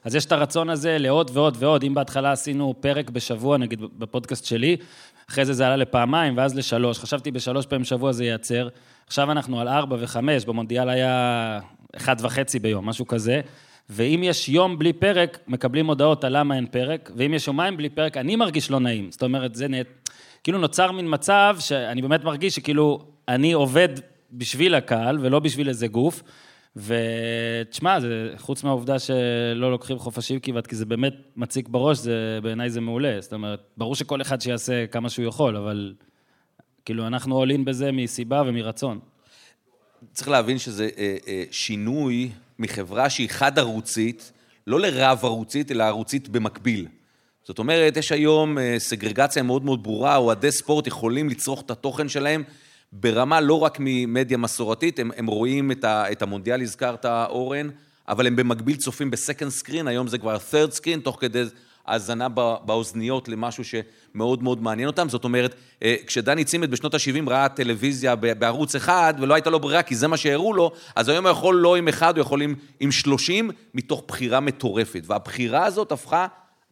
אז 0.04 0.14
יש 0.14 0.24
את 0.24 0.32
הרצון 0.32 0.70
הזה 0.70 0.98
לעוד 0.98 1.30
ועוד 1.34 1.56
ועוד. 1.58 1.82
אם 1.82 1.94
בהתחלה 1.94 2.32
עשינו 2.32 2.74
פרק 2.80 3.10
בשבוע, 3.10 3.58
נגיד 3.58 3.80
בפודקאסט 3.98 4.44
שלי, 4.44 4.76
אחרי 5.30 5.44
זה 5.44 5.52
זה 5.52 5.66
עלה 5.66 5.76
לפעמיים, 5.76 6.36
ואז 6.36 6.54
לשלוש. 6.54 6.98
חשבתי 6.98 7.30
בשלוש 7.30 7.66
פעמים 7.66 7.82
בשבוע 7.82 8.12
זה 8.12 8.24
ייעצר. 8.24 8.68
עכשיו 9.06 9.32
אנחנו 9.32 9.60
על 9.60 9.68
ארבע 9.68 9.96
וחמש, 10.00 10.44
במונדיאל 10.44 10.88
היה 10.88 11.60
אחד 11.96 12.16
וחצי 12.20 12.58
ביום, 12.58 12.88
משהו 12.88 13.06
כזה. 13.06 13.40
ואם 13.90 14.20
יש 14.24 14.48
יום 14.48 14.78
בלי 14.78 14.92
פרק, 14.92 15.38
מקבלים 15.48 15.86
הודעות 15.86 16.24
על 16.24 16.38
למה 16.38 16.56
אין 16.56 16.66
פרק, 16.66 17.10
ואם 17.16 17.34
יש 17.34 17.46
יומיים 17.46 17.76
בלי 17.76 17.88
פרק, 17.88 18.16
אני 18.16 18.36
מרגיש 18.36 18.70
לא 18.70 18.80
נעים. 18.80 19.10
זאת 19.10 19.22
אומרת, 19.22 19.54
זה 19.54 19.68
נת... 19.68 20.10
כאילו 20.44 20.58
נוצר 20.58 20.92
מין 20.92 21.06
מצב 21.08 21.56
שאני 21.60 22.02
באמת 22.02 22.24
מרגיש 22.24 22.54
שכאילו 22.54 23.04
אני 23.28 23.52
עובד 23.52 23.88
בשביל 24.32 24.74
הקהל 24.74 25.18
ולא 25.20 25.38
בשביל 25.38 25.68
איזה 25.68 25.86
גוף. 25.86 26.22
ותשמע, 26.76 28.00
זה, 28.00 28.30
חוץ 28.36 28.64
מהעובדה 28.64 28.98
שלא 28.98 29.70
לוקחים 29.70 29.98
חופשים 29.98 30.40
כמעט, 30.40 30.66
כי 30.66 30.76
זה 30.76 30.84
באמת 30.84 31.14
מציק 31.36 31.68
בראש, 31.68 31.98
זה, 31.98 32.38
בעיניי 32.42 32.70
זה 32.70 32.80
מעולה. 32.80 33.16
זאת 33.20 33.32
אומרת, 33.32 33.60
ברור 33.76 33.94
שכל 33.94 34.20
אחד 34.20 34.40
שיעשה 34.40 34.86
כמה 34.86 35.10
שהוא 35.10 35.26
יכול, 35.26 35.56
אבל 35.56 35.94
כאילו, 36.84 37.06
אנחנו 37.06 37.36
עולים 37.36 37.64
בזה 37.64 37.92
מסיבה 37.92 38.42
ומרצון. 38.46 38.98
צריך 40.12 40.28
להבין 40.28 40.58
שזה 40.58 40.88
אה, 40.98 41.16
אה, 41.28 41.44
שינוי 41.50 42.30
מחברה 42.58 43.10
שהיא 43.10 43.28
חד-ערוצית, 43.30 44.32
לא 44.66 44.80
לרב-ערוצית, 44.80 45.72
אלא 45.72 45.84
ערוצית 45.84 46.28
במקביל. 46.28 46.88
זאת 47.44 47.58
אומרת, 47.58 47.96
יש 47.96 48.12
היום 48.12 48.58
אה, 48.58 48.74
סגרגציה 48.78 49.42
מאוד 49.42 49.64
מאוד 49.64 49.82
ברורה, 49.82 50.16
אוהדי 50.16 50.52
ספורט 50.52 50.86
יכולים 50.86 51.28
לצרוך 51.28 51.62
את 51.62 51.70
התוכן 51.70 52.08
שלהם 52.08 52.42
ברמה 52.92 53.40
לא 53.40 53.62
רק 53.62 53.76
ממדיה 53.80 54.36
מסורתית, 54.36 54.98
הם, 54.98 55.10
הם 55.16 55.26
רואים 55.26 55.70
את, 55.70 55.84
ה, 55.84 56.12
את 56.12 56.22
המונדיאל, 56.22 56.62
הזכרת 56.62 57.06
אורן, 57.06 57.68
אבל 58.08 58.26
הם 58.26 58.36
במקביל 58.36 58.76
צופים 58.76 59.10
בסקנד 59.10 59.48
סקרין, 59.50 59.88
היום 59.88 60.08
זה 60.08 60.18
כבר 60.18 60.36
third 60.36 60.70
סקרין, 60.70 61.00
תוך 61.00 61.16
כדי 61.20 61.42
האזנה 61.86 62.28
באוזניות 62.64 63.28
למשהו 63.28 63.64
שמאוד 63.64 64.42
מאוד 64.42 64.62
מעניין 64.62 64.86
אותם. 64.86 65.08
זאת 65.08 65.24
אומרת, 65.24 65.54
אה, 65.82 65.94
כשדני 66.06 66.44
צימד 66.44 66.70
בשנות 66.70 66.94
ה-70 66.94 67.30
ראה 67.30 67.48
טלוויזיה 67.48 68.16
בערוץ 68.16 68.74
אחד, 68.74 69.14
ולא 69.18 69.34
הייתה 69.34 69.50
לו 69.50 69.60
ברירה 69.60 69.82
כי 69.82 69.94
זה 69.94 70.08
מה 70.08 70.16
שהראו 70.16 70.54
לו, 70.54 70.72
אז 70.96 71.08
היום 71.08 71.26
הוא 71.26 71.32
יכול 71.32 71.54
לא 71.54 71.76
עם 71.76 71.88
אחד, 71.88 72.16
הוא 72.16 72.20
יכול 72.20 72.42
עם, 72.42 72.54
עם 72.80 72.92
30, 72.92 73.50
מתוך 73.74 74.02
בחירה 74.08 74.40
מטורפת. 74.40 75.02
והבחירה 75.06 75.64
הזאת 75.64 75.92
הפכה, 75.92 76.26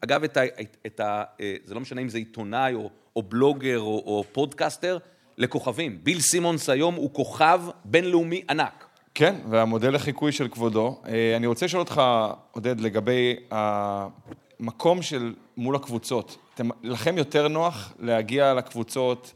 אגב, 0.05 0.25
את 0.25 0.37
ה, 0.37 0.41
את 0.87 1.01
ה, 1.01 1.23
אה, 1.41 1.55
זה 1.65 1.75
לא 1.75 1.81
משנה 1.81 2.01
אם 2.01 2.09
זה 2.09 2.19
עיתונאי 2.19 2.75
או, 2.75 2.91
או 3.17 3.23
בלוגר 3.23 3.81
או, 3.81 4.03
או 4.07 4.25
פודקאסטר, 4.33 4.99
לכוכבים. 5.39 5.99
ביל 6.03 6.21
סימונס 6.21 6.71
היום 6.71 6.95
הוא 6.95 7.11
כוכב 7.13 7.61
בינלאומי 7.85 8.43
ענק. 8.51 8.85
כן, 9.15 9.35
והמודל 9.51 9.95
לחיקוי 9.95 10.33
של 10.33 10.49
כבודו. 10.49 11.01
אה, 11.09 11.37
אני 11.37 11.47
רוצה 11.47 11.67
לשאול 11.67 11.81
אותך, 11.81 12.03
עודד, 12.51 12.81
לגבי 12.81 13.37
המקום 14.61 15.03
של 15.03 15.35
מול 15.57 15.77
הקבוצות. 15.77 16.37
אתם, 16.55 16.69
לכם 16.83 17.19
יותר 17.19 17.49
נוח 17.49 17.95
להגיע 17.99 18.55
לקבוצות, 18.55 19.33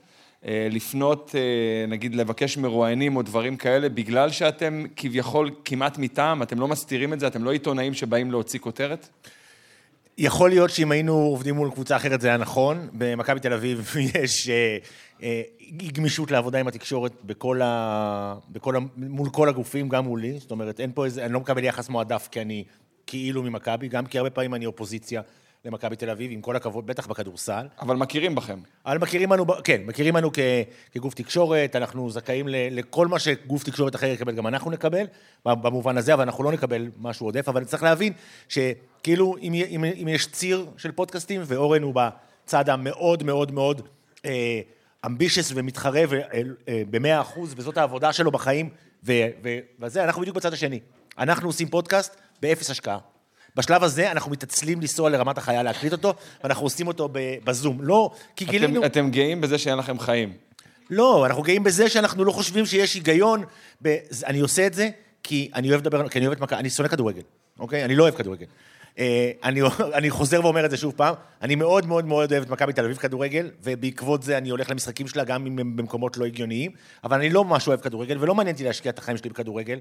אה, 0.47 0.69
לפנות, 0.71 1.35
אה, 1.35 1.87
נגיד, 1.89 2.15
לבקש 2.15 2.59
מרואיינים 2.59 3.17
או 3.17 3.23
דברים 3.23 3.57
כאלה, 3.57 3.89
בגלל 3.89 4.31
שאתם 4.31 4.85
כביכול 4.97 5.51
כמעט 5.65 5.99
מטעם, 5.99 6.43
אתם 6.43 6.61
לא 6.61 6.69
מסתירים 6.69 7.13
את 7.13 7.21
זה, 7.21 7.27
אתם 7.27 7.45
לא 7.45 7.53
עיתונאים 7.53 7.95
שבאים 7.95 8.31
להוציא 8.31 8.59
כותרת? 8.59 9.09
יכול 10.19 10.51
להיות 10.51 10.71
שאם 10.71 10.93
היינו 10.93 11.13
עובדים 11.13 11.55
מול 11.55 11.71
קבוצה 11.71 11.97
אחרת 11.97 12.21
זה 12.21 12.29
היה 12.29 12.37
נכון. 12.37 12.89
במכבי 12.93 13.41
תל 13.41 13.53
אביב 13.53 13.95
יש 14.23 14.49
אה, 14.49 14.79
אה, 15.23 15.43
גמישות 15.93 16.31
לעבודה 16.31 16.61
עם 16.61 16.69
התקשורת 16.69 17.13
בכל 17.25 17.61
ה... 17.63 18.35
בכל 18.49 18.77
ה... 18.77 18.79
מול 18.97 19.31
כל 19.31 19.49
הגופים, 19.49 19.89
גם 19.89 20.05
מולי. 20.05 20.39
זאת 20.39 20.51
אומרת, 20.51 20.81
אין 20.81 20.91
פה 20.95 21.05
איזה... 21.05 21.25
אני 21.25 21.33
לא 21.33 21.41
מקבל 21.41 21.65
יחס 21.65 21.89
מועדף 21.89 22.29
כי 22.31 22.41
אני 22.41 22.65
כאילו 23.09 23.43
ממכבי, 23.43 23.89
גם 23.89 24.07
כי 24.07 24.19
הרבה 24.19 24.31
פעמים 24.31 24.55
אני 24.55 24.67
אופוזיציה 24.67 25.23
למכבי 25.65 25.97
תל 25.97 26.11
אביב, 26.11 26.31
עם 26.33 26.41
כל 26.41 26.57
הכבוד, 26.57 26.87
בטח 26.87 27.07
בכדורסל. 27.07 27.67
אבל 27.81 27.97
מכירים 27.97 28.35
בכם. 28.35 28.59
אבל 28.87 28.99
מכירים 28.99 29.29
בנו, 29.29 29.47
כן, 29.65 29.81
מכירים 29.87 30.15
בנו 30.15 30.31
כ, 30.33 30.39
כגוף 30.93 31.15
תקשורת, 31.15 31.77
אנחנו 31.77 32.11
זכאים 32.11 32.49
ל, 32.49 32.55
לכל 32.71 33.07
מה 33.07 33.19
שגוף 33.19 33.65
תקשורת 33.65 33.95
אחר 33.95 34.07
יקבל, 34.07 34.33
גם 34.35 34.47
אנחנו 34.47 34.71
נקבל, 34.71 35.07
במובן 35.45 35.97
הזה, 35.97 36.15
אבל 36.15 36.23
אנחנו 36.23 36.45
לא 36.45 36.53
נקבל 36.53 36.91
משהו 36.99 37.27
עודף, 37.27 37.49
אבל 37.49 37.65
צריך 37.65 37.83
להבין 37.83 38.13
שכאילו, 38.49 39.37
אם, 39.43 39.55
אם, 39.55 39.85
אם 39.85 40.09
יש 40.09 40.27
ציר 40.27 40.67
של 40.77 40.93
פודקאסטים, 40.93 41.41
ואורן 41.45 41.83
הוא 41.83 41.95
בצד 41.95 42.69
המאוד 42.69 43.23
מאוד 43.23 43.53
מאוד 43.53 43.89
אה, 44.25 44.61
אמבישס 45.07 45.53
ומתחרה 45.55 46.01
אה, 46.01 46.41
אה, 46.69 46.83
במאה 46.91 47.21
אחוז, 47.21 47.55
וזאת 47.57 47.79
העבודה 47.79 48.13
שלו 48.13 48.31
בחיים, 48.31 48.69
ו, 49.05 49.13
ו, 49.43 49.59
וזה, 49.81 50.05
אנחנו 50.05 50.23
בדיוק 50.23 50.37
בצד 50.37 50.53
השני. 50.53 50.81
אנחנו 51.19 51.49
עושים 51.49 51.69
פודקאסט 51.69 52.17
באפס 52.43 52.71
השקעה. 52.71 52.99
בשלב 53.57 53.85
הזה 53.85 54.11
אנחנו 54.11 54.31
מתעצלים 54.31 54.81
לנסוע 54.81 55.11
לרמת 55.11 55.39
החייל 55.39 55.63
להקליט 55.63 55.93
אותו, 55.93 56.15
ואנחנו 56.43 56.67
עושים 56.67 56.87
אותו 56.87 57.09
בזום. 57.45 57.79
לא, 57.83 58.11
כי 58.37 58.45
גילינו... 58.45 58.79
אתם, 58.79 58.87
אתם 58.87 59.11
גאים 59.11 59.41
בזה 59.41 59.59
שאין 59.59 59.79
לכם 59.79 59.99
חיים. 59.99 60.33
לא, 60.91 61.27
אנחנו 61.27 61.43
גאים 61.43 61.65
בזה 61.65 61.89
שאנחנו 61.89 62.25
לא 62.25 62.33
חושבים 62.33 62.67
שיש 62.67 62.95
היגיון. 62.95 63.45
ב... 63.83 63.97
אני 64.27 64.41
עושה 64.41 64.67
את 64.67 64.75
זה 64.75 64.89
כי 65.23 65.51
אני 65.55 65.71
אוהב 65.71 65.81
לדבר, 65.81 66.09
כי 66.09 66.19
אני 66.19 66.27
אוהב 66.27 66.37
את 66.37 66.43
מכבי, 66.43 66.61
אני 66.61 66.71
שונא 66.71 66.89
כדורגל, 66.89 67.23
אוקיי? 67.59 67.85
אני 67.85 67.95
לא 67.95 68.03
אוהב 68.03 68.15
כדורגל. 68.15 68.47
אה, 68.99 69.31
אני, 69.45 69.61
אני 69.99 70.11
חוזר 70.11 70.41
ואומר 70.45 70.65
את 70.65 70.71
זה 70.71 70.77
שוב 70.77 70.95
פעם, 70.97 71.15
אני 71.43 71.55
מאוד 71.55 71.87
מאוד 71.87 72.05
מאוד 72.05 72.33
אוהב 72.33 72.43
את 72.43 72.51
מכבי 72.51 72.73
תל 72.73 72.85
אביב 72.85 72.97
כדורגל, 72.97 73.51
ובעקבות 73.63 74.23
זה 74.23 74.39
אני 74.39 74.49
הולך 74.49 74.71
למשחקים 74.71 75.09
שלה 75.09 75.25
גם 75.25 75.47
אם 75.47 75.59
הם 75.59 75.77
במקומות 75.77 76.17
לא 76.17 76.25
הגיוניים, 76.25 76.71
אבל 77.05 77.17
אני 77.17 77.31
לא 77.31 77.45
ממש 77.45 77.69
אוהב 77.69 77.81
כדורגל, 77.81 78.17
ולא 78.21 78.35
מעניין 78.35 78.55
אותי 78.55 78.65
להשקיע 78.65 78.91
את 78.91 78.99
החיים 78.99 79.17
שלי 79.17 79.31
בכדורגל, 79.31 79.79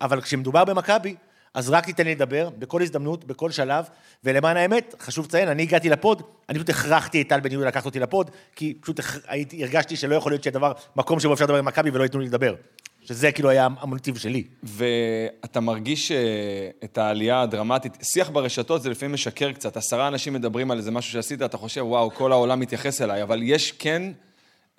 אבל 0.00 0.20
כשמדובר 0.20 0.64
במכבי, 0.64 1.14
אז 1.54 1.70
רק 1.70 1.84
תיתן 1.84 2.04
לי 2.04 2.14
לדבר, 2.14 2.50
בכל 2.58 2.82
הזדמנות, 2.82 3.24
בכל 3.24 3.50
שלב, 3.50 3.84
ולמען 4.24 4.56
האמת, 4.56 4.94
חשוב 5.00 5.26
לציין, 5.26 5.48
אני 5.48 5.62
הגעתי 5.62 5.88
לפוד, 5.88 6.22
אני 6.48 6.58
פשוט 6.58 6.70
הכרחתי 6.70 7.22
את 7.22 7.28
טל 7.28 7.40
בן 7.40 7.52
יהודה 7.52 7.68
לקחת 7.68 7.86
אותי 7.86 8.00
לפוד, 8.00 8.30
כי 8.56 8.74
פשוט 8.80 9.00
הייתי, 9.28 9.64
הרגשתי 9.64 9.96
שלא 9.96 10.14
יכול 10.14 10.32
להיות 10.32 10.42
שהדבר, 10.42 10.72
מקום 10.96 11.20
שבו 11.20 11.32
אפשר 11.32 11.44
לדבר 11.44 11.58
עם 11.58 11.64
מכבי 11.64 11.90
ולא 11.90 12.02
ייתנו 12.02 12.20
לי 12.20 12.26
לדבר. 12.26 12.54
שזה 13.02 13.32
כאילו 13.32 13.50
היה 13.50 13.68
המוטיב 13.80 14.18
שלי. 14.18 14.44
ואתה 14.62 15.60
מרגיש 15.60 16.12
אה, 16.12 16.18
את 16.84 16.98
העלייה 16.98 17.42
הדרמטית, 17.42 17.98
שיח 18.02 18.30
ברשתות 18.30 18.82
זה 18.82 18.90
לפעמים 18.90 19.14
משקר 19.14 19.52
קצת, 19.52 19.76
עשרה 19.76 20.08
אנשים 20.08 20.32
מדברים 20.32 20.70
על 20.70 20.78
איזה 20.78 20.90
משהו 20.90 21.12
שעשית, 21.12 21.42
אתה 21.42 21.56
חושב, 21.56 21.84
וואו, 21.84 22.10
כל 22.10 22.32
העולם 22.32 22.60
מתייחס 22.60 23.02
אליי, 23.02 23.22
אבל 23.22 23.40
יש 23.42 23.72
כן 23.72 24.02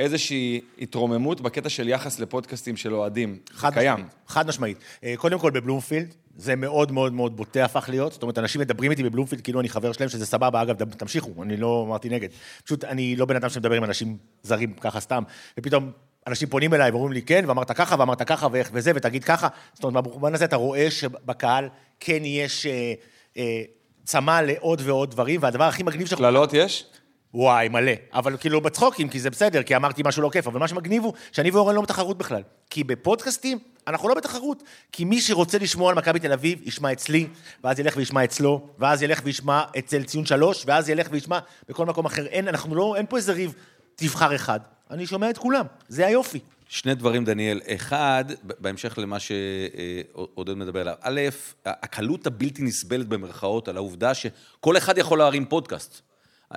איזושהי 0.01 0.61
התרוממות 0.79 1.41
בקטע 1.41 1.69
של 1.69 1.89
יחס 1.89 2.19
לפודקאסטים 2.19 2.77
של 2.77 2.93
אוהדים. 2.93 3.37
חד 3.51 3.73
קיים. 3.73 3.93
משמעית, 3.93 4.13
חד 4.27 4.47
משמעית. 4.47 4.77
אה, 5.03 5.13
קודם 5.17 5.39
כל 5.39 5.51
בבלומפילד, 5.51 6.13
זה 6.35 6.55
מאוד 6.55 6.91
מאוד 6.91 7.13
מאוד 7.13 7.37
בוטה 7.37 7.65
הפך 7.65 7.85
להיות, 7.89 8.13
זאת 8.13 8.23
אומרת, 8.23 8.37
אנשים 8.37 8.61
מדברים 8.61 8.91
איתי 8.91 9.03
בבלומפילד 9.03 9.41
כאילו 9.41 9.59
אני 9.59 9.69
חבר 9.69 9.91
שלהם, 9.91 10.09
שזה 10.09 10.25
סבבה, 10.25 10.61
אגב, 10.61 10.93
תמשיכו, 10.93 11.43
אני 11.43 11.57
לא 11.57 11.83
אמרתי 11.87 12.09
נגד. 12.09 12.29
פשוט 12.63 12.83
אני 12.83 13.15
לא 13.15 13.25
בן 13.25 13.35
אדם 13.35 13.49
שמדבר 13.49 13.75
עם 13.75 13.83
אנשים 13.83 14.17
זרים 14.43 14.73
ככה 14.73 14.99
סתם, 14.99 15.23
ופתאום 15.59 15.91
אנשים 16.27 16.49
פונים 16.49 16.73
אליי 16.73 16.91
ואומרים 16.91 17.13
לי, 17.13 17.21
כן, 17.21 17.43
ואמרת 17.47 17.71
ככה, 17.71 17.95
ואמרת 17.99 18.21
ככה, 18.21 18.47
ואיך 18.51 18.69
וזה, 18.73 18.91
ותגיד 18.95 19.23
ככה. 19.23 19.47
זאת 19.73 19.83
אומרת, 19.83 20.03
במובן 20.03 20.33
הזה 20.33 20.45
אתה 20.45 20.55
רואה 20.55 20.91
שבקהל 20.91 21.69
כן 21.99 22.25
יש 22.25 22.65
אה, 22.65 22.93
אה, 23.37 23.61
צמא 24.03 24.41
לעוד 24.41 24.81
ועוד 24.85 25.11
דברים, 25.11 25.39
והדבר 25.43 25.63
הכי 25.63 25.83
מגניב 25.83 26.07
שאנחנו... 26.07 26.25
קללות 26.25 26.53
יש? 26.53 26.85
וואי, 27.33 27.69
מלא. 27.69 27.91
אבל 28.13 28.37
כאילו 28.37 28.61
בצחוקים, 28.61 29.09
כי 29.09 29.19
זה 29.19 29.29
בסדר, 29.29 29.63
כי 29.63 29.75
אמרתי 29.75 30.01
משהו 30.05 30.21
לא 30.21 30.29
כיף, 30.29 30.47
אבל 30.47 30.59
מה 30.59 30.67
שמגניב 30.67 31.03
הוא 31.03 31.13
שאני 31.31 31.51
ואורן 31.51 31.75
לא 31.75 31.81
בתחרות 31.81 32.17
בכלל. 32.17 32.41
כי 32.69 32.83
בפודקאסטים, 32.83 33.59
אנחנו 33.87 34.09
לא 34.09 34.15
בתחרות. 34.15 34.63
כי 34.91 35.05
מי 35.05 35.21
שרוצה 35.21 35.57
לשמוע 35.57 35.89
על 35.89 35.95
מכבי 35.95 36.19
תל 36.19 36.33
אביב, 36.33 36.59
ישמע 36.63 36.91
אצלי, 36.91 37.27
ואז 37.63 37.79
ילך 37.79 37.97
וישמע 37.97 38.23
אצלו, 38.23 38.67
ואז 38.79 39.03
ילך 39.03 39.21
וישמע 39.23 39.63
אצל 39.77 40.03
ציון 40.03 40.25
שלוש, 40.25 40.63
ואז 40.67 40.89
ילך 40.89 41.07
וישמע 41.11 41.39
בכל 41.69 41.85
מקום 41.85 42.05
אחר. 42.05 42.25
אין, 42.25 42.47
אנחנו 42.47 42.75
לא, 42.75 42.95
אין 42.95 43.05
פה 43.09 43.17
איזה 43.17 43.33
ריב, 43.33 43.53
תבחר 43.95 44.35
אחד. 44.35 44.59
אני 44.91 45.07
שומע 45.07 45.29
את 45.29 45.37
כולם, 45.37 45.65
זה 45.87 46.07
היופי. 46.07 46.39
שני 46.67 46.95
דברים, 46.95 47.25
דניאל. 47.25 47.61
אחד, 47.67 48.25
בהמשך 48.43 48.97
למה 48.97 49.17
שעודד 49.19 50.53
מדבר 50.53 50.81
עליו. 50.81 50.93
א', 51.01 51.21
הקלות 51.65 52.27
הבלתי 52.27 52.61
נסבלת 52.63 53.07
במרכאות 53.07 53.67
על 53.67 53.77
העובדה 53.77 54.13
שכל 54.13 54.77
אחד 54.77 54.97
יכול 54.97 55.17
להרים 55.17 55.45
פודקאסט. 55.45 56.10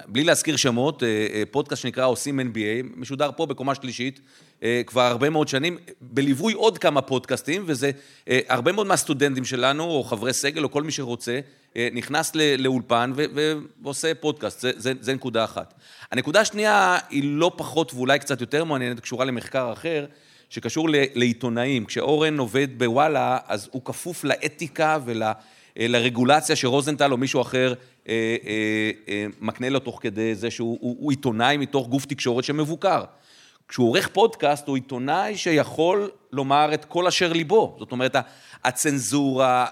בלי 0.07 0.25
להזכיר 0.25 0.57
שמות, 0.57 1.03
אה, 1.03 1.09
אה, 1.09 1.43
פודקאסט 1.51 1.83
שנקרא 1.83 2.07
עושים 2.07 2.41
NBA, 2.41 2.87
משודר 2.97 3.31
פה 3.37 3.47
בקומה 3.47 3.75
שלישית 3.75 4.21
אה, 4.63 4.83
כבר 4.87 5.03
הרבה 5.03 5.31
מאוד 5.31 5.49
שנים, 5.49 5.79
בליווי 6.01 6.53
עוד 6.53 6.79
כמה 6.79 7.03
פודקאסטים, 7.03 7.63
וזה 7.67 7.91
הרבה 8.49 8.73
מאוד 8.73 8.87
מהסטודנטים 8.87 9.45
שלנו, 9.45 9.85
או 9.85 10.05
חברי 10.05 10.33
סגל, 10.33 10.65
או 10.65 10.71
כל 10.71 10.83
מי 10.83 10.93
שרוצה, 10.93 11.41
נכנס 11.93 12.33
לאולפן 12.59 13.13
ועושה 13.83 14.15
פודקאסט, 14.15 14.61
זה, 14.61 14.73
זה, 14.77 14.93
זה 15.01 15.15
נקודה 15.15 15.45
אחת. 15.45 15.75
הנקודה 16.13 16.41
השנייה 16.41 16.99
היא 17.11 17.23
לא 17.25 17.53
פחות 17.57 17.95
ואולי 17.95 18.19
קצת 18.19 18.41
יותר 18.41 18.65
מעניינת, 18.65 19.01
קשורה 19.01 19.25
למחקר 19.25 19.73
אחר, 19.73 20.07
שקשור 20.51 20.89
לעיתונאים. 21.15 21.85
כשאורן 21.85 22.39
עובד 22.39 22.79
בוואלה, 22.79 23.39
אז 23.47 23.69
הוא 23.73 23.83
כפוף 23.85 24.25
לאתיקה 24.25 24.99
ולרגולציה 25.77 26.57
שרוזנטל 26.57 27.13
או 27.13 27.17
מישהו 27.17 27.41
אחר 27.41 27.75
מקנה 29.41 29.69
לו 29.69 29.79
תוך 29.79 29.99
כדי 30.03 30.35
זה 30.35 30.51
שהוא 30.51 30.79
הוא, 30.81 30.97
הוא 31.01 31.11
עיתונאי 31.11 31.57
מתוך 31.57 31.89
גוף 31.89 32.07
תקשורת 32.07 32.45
שמבוקר. 32.45 33.05
כשהוא 33.69 33.89
עורך 33.89 34.09
פודקאסט, 34.09 34.69
הוא 34.69 34.77
עיתונאי 34.77 35.37
שיכול 35.37 36.11
לומר 36.33 36.75
את 36.75 36.85
כל 36.85 37.07
אשר 37.07 37.33
ליבו. 37.33 37.77
זאת 37.79 37.93
אומרת, 37.93 38.17
הצנזורה, 38.65 39.67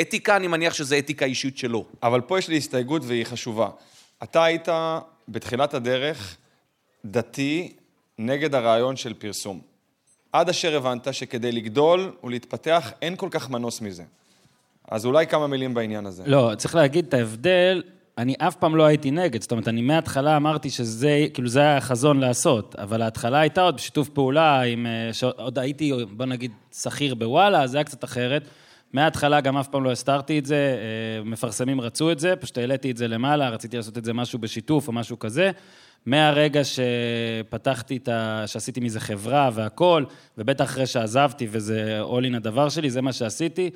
אתיקה, 0.00 0.36
אני 0.36 0.46
מניח 0.46 0.74
שזה 0.74 0.98
אתיקה 0.98 1.24
אישית 1.24 1.58
שלו. 1.58 1.84
אבל 2.02 2.20
פה 2.20 2.38
יש 2.38 2.48
לי 2.48 2.56
הסתייגות 2.56 3.02
והיא 3.04 3.24
חשובה. 3.24 3.68
אתה 4.22 4.44
היית 4.44 4.68
בתחילת 5.28 5.74
הדרך 5.74 6.36
דתי 7.04 7.72
נגד 8.18 8.54
הרעיון 8.54 8.96
של 8.96 9.14
פרסום. 9.14 9.60
עד 10.32 10.48
אשר 10.48 10.76
הבנת 10.76 11.14
שכדי 11.14 11.52
לגדול 11.52 12.12
ולהתפתח 12.24 12.92
אין 13.02 13.16
כל 13.16 13.28
כך 13.30 13.50
מנוס 13.50 13.80
מזה. 13.80 14.04
אז 14.90 15.06
אולי 15.06 15.26
כמה 15.26 15.46
מילים 15.46 15.74
בעניין 15.74 16.06
הזה. 16.06 16.22
לא, 16.26 16.52
צריך 16.56 16.74
להגיד 16.74 17.06
את 17.08 17.14
ההבדל, 17.14 17.82
אני 18.18 18.34
אף 18.38 18.56
פעם 18.56 18.76
לא 18.76 18.84
הייתי 18.84 19.10
נגד, 19.10 19.42
זאת 19.42 19.50
אומרת, 19.50 19.68
אני 19.68 19.82
מההתחלה 19.82 20.36
אמרתי 20.36 20.70
שזה, 20.70 21.26
כאילו 21.34 21.48
זה 21.48 21.60
היה 21.60 21.76
החזון 21.76 22.20
לעשות, 22.20 22.74
אבל 22.78 23.02
ההתחלה 23.02 23.40
הייתה 23.40 23.62
עוד 23.62 23.74
בשיתוף 23.74 24.08
פעולה 24.08 24.60
עם, 24.60 24.86
אה, 24.86 25.12
שעוד 25.12 25.58
הייתי, 25.58 25.92
בוא 26.10 26.26
נגיד, 26.26 26.52
שכיר 26.74 27.14
בוואלה, 27.14 27.62
אז 27.62 27.70
זה 27.70 27.76
היה 27.78 27.84
קצת 27.84 28.04
אחרת. 28.04 28.42
מההתחלה 28.92 29.40
גם 29.40 29.56
אף 29.56 29.68
פעם 29.68 29.84
לא 29.84 29.92
הסתרתי 29.92 30.38
את 30.38 30.46
זה, 30.46 30.56
אה, 30.56 31.24
מפרסמים 31.24 31.80
רצו 31.80 32.12
את 32.12 32.18
זה, 32.18 32.36
פשוט 32.36 32.58
העליתי 32.58 32.90
את 32.90 32.96
זה 32.96 33.08
למעלה, 33.08 33.48
רציתי 33.48 33.76
לעשות 33.76 33.98
את 33.98 34.04
זה 34.04 34.12
משהו 34.12 34.38
בשיתוף 34.38 34.88
או 34.88 34.92
משהו 34.92 35.18
כזה. 35.18 35.50
מהרגע 36.06 36.60
שפתחתי 36.64 37.96
את 37.96 38.08
ה... 38.08 38.44
שעשיתי 38.46 38.80
מזה 38.80 39.00
חברה 39.00 39.50
והכול, 39.52 40.06
ובטח 40.38 40.64
אחרי 40.64 40.86
שעזבתי 40.86 41.46
וזה 41.50 42.00
all 42.02 42.32
in 42.32 42.36
הדבר 42.36 42.68
שלי, 42.68 42.90
זה 42.90 43.02
מה 43.02 43.12
שעשיתי. 43.12 43.70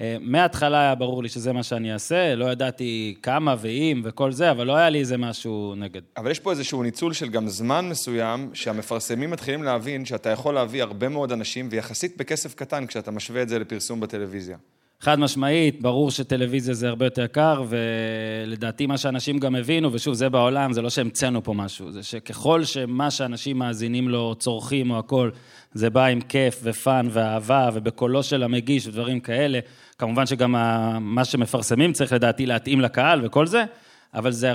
אה, 0.00 0.16
מההתחלה 0.20 0.80
היה 0.80 0.94
ברור 0.94 1.22
לי 1.22 1.28
שזה 1.28 1.52
מה 1.52 1.62
שאני 1.62 1.92
אעשה, 1.92 2.34
לא 2.34 2.52
ידעתי 2.52 3.14
כמה 3.22 3.54
ואם 3.58 4.00
וכל 4.04 4.32
זה, 4.32 4.50
אבל 4.50 4.66
לא 4.66 4.76
היה 4.76 4.90
לי 4.90 4.98
איזה 4.98 5.16
משהו 5.16 5.74
נגד. 5.76 6.00
אבל 6.16 6.30
יש 6.30 6.38
פה 6.40 6.50
איזשהו 6.50 6.82
ניצול 6.82 7.12
של 7.12 7.28
גם 7.28 7.48
זמן 7.48 7.88
מסוים, 7.88 8.50
שהמפרסמים 8.54 9.30
מתחילים 9.30 9.62
להבין 9.62 10.04
שאתה 10.04 10.30
יכול 10.30 10.54
להביא 10.54 10.82
הרבה 10.82 11.08
מאוד 11.08 11.32
אנשים, 11.32 11.68
ויחסית 11.70 12.16
בכסף 12.16 12.54
קטן, 12.54 12.86
כשאתה 12.86 13.10
משווה 13.10 13.42
את 13.42 13.48
זה 13.48 13.58
לפרסום 13.58 14.00
בטלוויזיה. 14.00 14.56
חד 15.02 15.18
משמעית, 15.18 15.82
ברור 15.82 16.10
שטלוויזיה 16.10 16.74
זה 16.74 16.88
הרבה 16.88 17.06
יותר 17.06 17.24
יקר, 17.24 17.64
ולדעתי 17.68 18.86
מה 18.86 18.98
שאנשים 18.98 19.38
גם 19.38 19.56
הבינו, 19.56 19.92
ושוב, 19.92 20.14
זה 20.14 20.28
בעולם, 20.28 20.72
זה 20.72 20.82
לא 20.82 20.90
שהמצאנו 20.90 21.44
פה 21.44 21.54
משהו, 21.54 21.90
זה 21.90 22.02
שככל 22.02 22.64
שמה 22.64 23.10
שאנשים 23.10 23.58
מאזינים 23.58 24.08
לו, 24.08 24.34
צורכים 24.38 24.90
או 24.90 24.98
הכל, 24.98 25.30
זה 25.74 25.90
בא 25.90 26.04
עם 26.04 26.20
כיף 26.20 26.60
ופאן 26.62 27.08
ואהבה, 27.10 27.70
ובקולו 27.74 28.22
של 28.22 28.42
המגיש 28.42 28.86
ודברים 28.86 29.20
כאלה, 29.20 29.58
כמובן 29.98 30.26
שגם 30.26 30.54
מה 31.00 31.24
שמפרסמים 31.24 31.92
צריך 31.92 32.12
לדעתי 32.12 32.46
להתאים 32.46 32.80
לקהל 32.80 33.26
וכל 33.26 33.46
זה, 33.46 33.64
אבל 34.14 34.32
זה, 34.32 34.52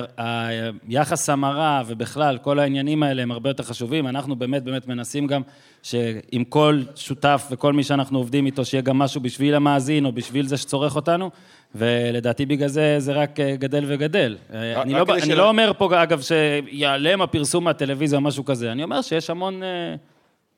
היחס 0.87 1.29
המרה 1.29 1.83
ובכלל, 1.87 2.37
כל 2.37 2.59
העניינים 2.59 3.03
האלה 3.03 3.21
הם 3.21 3.31
הרבה 3.31 3.49
יותר 3.49 3.63
חשובים. 3.63 4.07
אנחנו 4.07 4.35
באמת 4.35 4.63
באמת 4.63 4.87
מנסים 4.87 5.27
גם 5.27 5.41
שעם 5.83 6.43
כל 6.49 6.81
שותף 6.95 7.47
וכל 7.51 7.73
מי 7.73 7.83
שאנחנו 7.83 8.17
עובדים 8.17 8.45
איתו, 8.45 8.65
שיהיה 8.65 8.81
גם 8.81 8.97
משהו 8.97 9.21
בשביל 9.21 9.55
המאזין 9.55 10.05
או 10.05 10.11
בשביל 10.11 10.47
זה 10.47 10.57
שצורך 10.57 10.95
אותנו, 10.95 11.31
ולדעתי 11.75 12.45
בגלל 12.45 12.67
זה 12.67 12.95
זה 12.99 13.13
רק 13.13 13.39
אה, 13.39 13.55
גדל 13.55 13.83
וגדל. 13.87 14.37
אה, 14.53 14.81
אני, 14.81 14.93
לא, 14.93 15.05
אני 15.23 15.35
לא 15.35 15.49
אומר 15.49 15.71
פה, 15.77 16.03
אגב, 16.03 16.21
שיעלם 16.21 17.21
הפרסום 17.21 17.63
מהטלוויזיה 17.63 18.17
או 18.17 18.23
משהו 18.23 18.45
כזה, 18.45 18.71
אני 18.71 18.83
אומר 18.83 19.01
שיש 19.01 19.29
המון... 19.29 19.63
אה, 19.63 19.95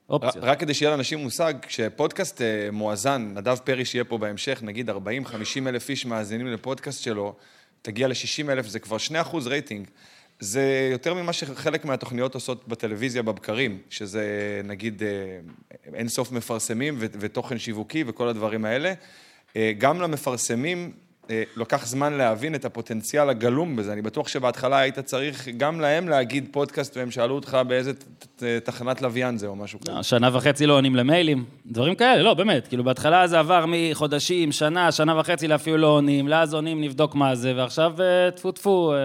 אופציות. 0.09 0.45
רק 0.45 0.59
כדי 0.59 0.73
שיהיה 0.73 0.91
לאנשים 0.91 1.19
מושג, 1.19 1.53
כשפודקאסט 1.61 2.41
מואזן, 2.71 3.31
נדב 3.35 3.55
פרי 3.55 3.85
שיהיה 3.85 4.03
פה 4.03 4.17
בהמשך, 4.17 4.59
נגיד 4.63 4.89
40-50 4.89 4.93
אלף 5.67 5.89
איש 5.89 6.05
מאזינים 6.05 6.47
לפודקאסט 6.47 7.03
שלו, 7.03 7.33
תגיע 7.87 8.07
ל-60 8.07 8.51
אלף, 8.51 8.67
זה 8.67 8.79
כבר 8.79 8.97
2 8.97 9.21
אחוז 9.21 9.47
רייטינג. 9.47 9.87
זה 10.39 10.89
יותר 10.91 11.13
ממה 11.13 11.33
שחלק 11.33 11.85
מהתוכניות 11.85 12.33
עושות 12.33 12.67
בטלוויזיה 12.67 13.23
בבקרים, 13.23 13.77
שזה 13.89 14.61
נגיד 14.63 15.03
אה, 15.03 15.09
אין 15.93 16.07
סוף 16.07 16.31
מפרסמים 16.31 16.95
ותוכן 16.99 17.57
שיווקי 17.59 18.03
וכל 18.07 18.27
הדברים 18.27 18.65
האלה. 18.65 18.93
אה, 19.55 19.71
גם 19.77 20.01
למפרסמים 20.01 20.91
לוקח 21.55 21.85
זמן 21.87 22.13
להבין 22.13 22.55
את 22.55 22.65
הפוטנציאל 22.65 23.29
הגלום 23.29 23.75
בזה. 23.75 23.93
אני 23.93 24.01
בטוח 24.01 24.27
שבהתחלה 24.27 24.77
היית 24.77 24.99
צריך 24.99 25.47
גם 25.47 25.79
להם 25.79 26.09
להגיד 26.09 26.47
פודקאסט 26.51 26.97
והם 26.97 27.11
שאלו 27.11 27.35
אותך 27.35 27.57
באיזה 27.67 27.91
תחנת 28.63 29.01
לוויין 29.01 29.37
זה 29.37 29.47
או 29.47 29.55
משהו 29.55 29.79
כזה. 29.79 29.91
לא, 29.91 30.03
שנה 30.03 30.37
וחצי 30.37 30.65
לא 30.65 30.73
עונים 30.73 30.95
למיילים, 30.95 31.45
דברים 31.65 31.95
כאלה, 31.95 32.23
לא, 32.23 32.33
באמת. 32.33 32.67
כאילו 32.67 32.83
בהתחלה 32.83 33.27
זה 33.27 33.39
עבר 33.39 33.65
מחודשים, 33.67 34.51
שנה, 34.51 34.91
שנה 34.91 35.19
וחצי 35.19 35.47
לאפילו 35.47 35.77
לא 35.77 35.87
עונים, 35.87 36.27
לאז 36.27 36.53
עונים, 36.53 36.81
נבדוק 36.81 37.15
מה 37.15 37.35
זה, 37.35 37.53
ועכשיו 37.55 38.01
אה, 38.01 38.31
טפו 38.31 38.51
טפו, 38.51 38.93
אה, 38.93 38.97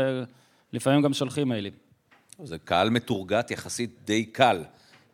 לפעמים 0.72 1.02
גם 1.02 1.12
שולחים 1.12 1.48
מיילים. 1.48 1.72
זה 2.44 2.58
קהל 2.58 2.90
מתורגת 2.90 3.50
יחסית 3.50 3.90
די 4.04 4.24
קל. 4.24 4.62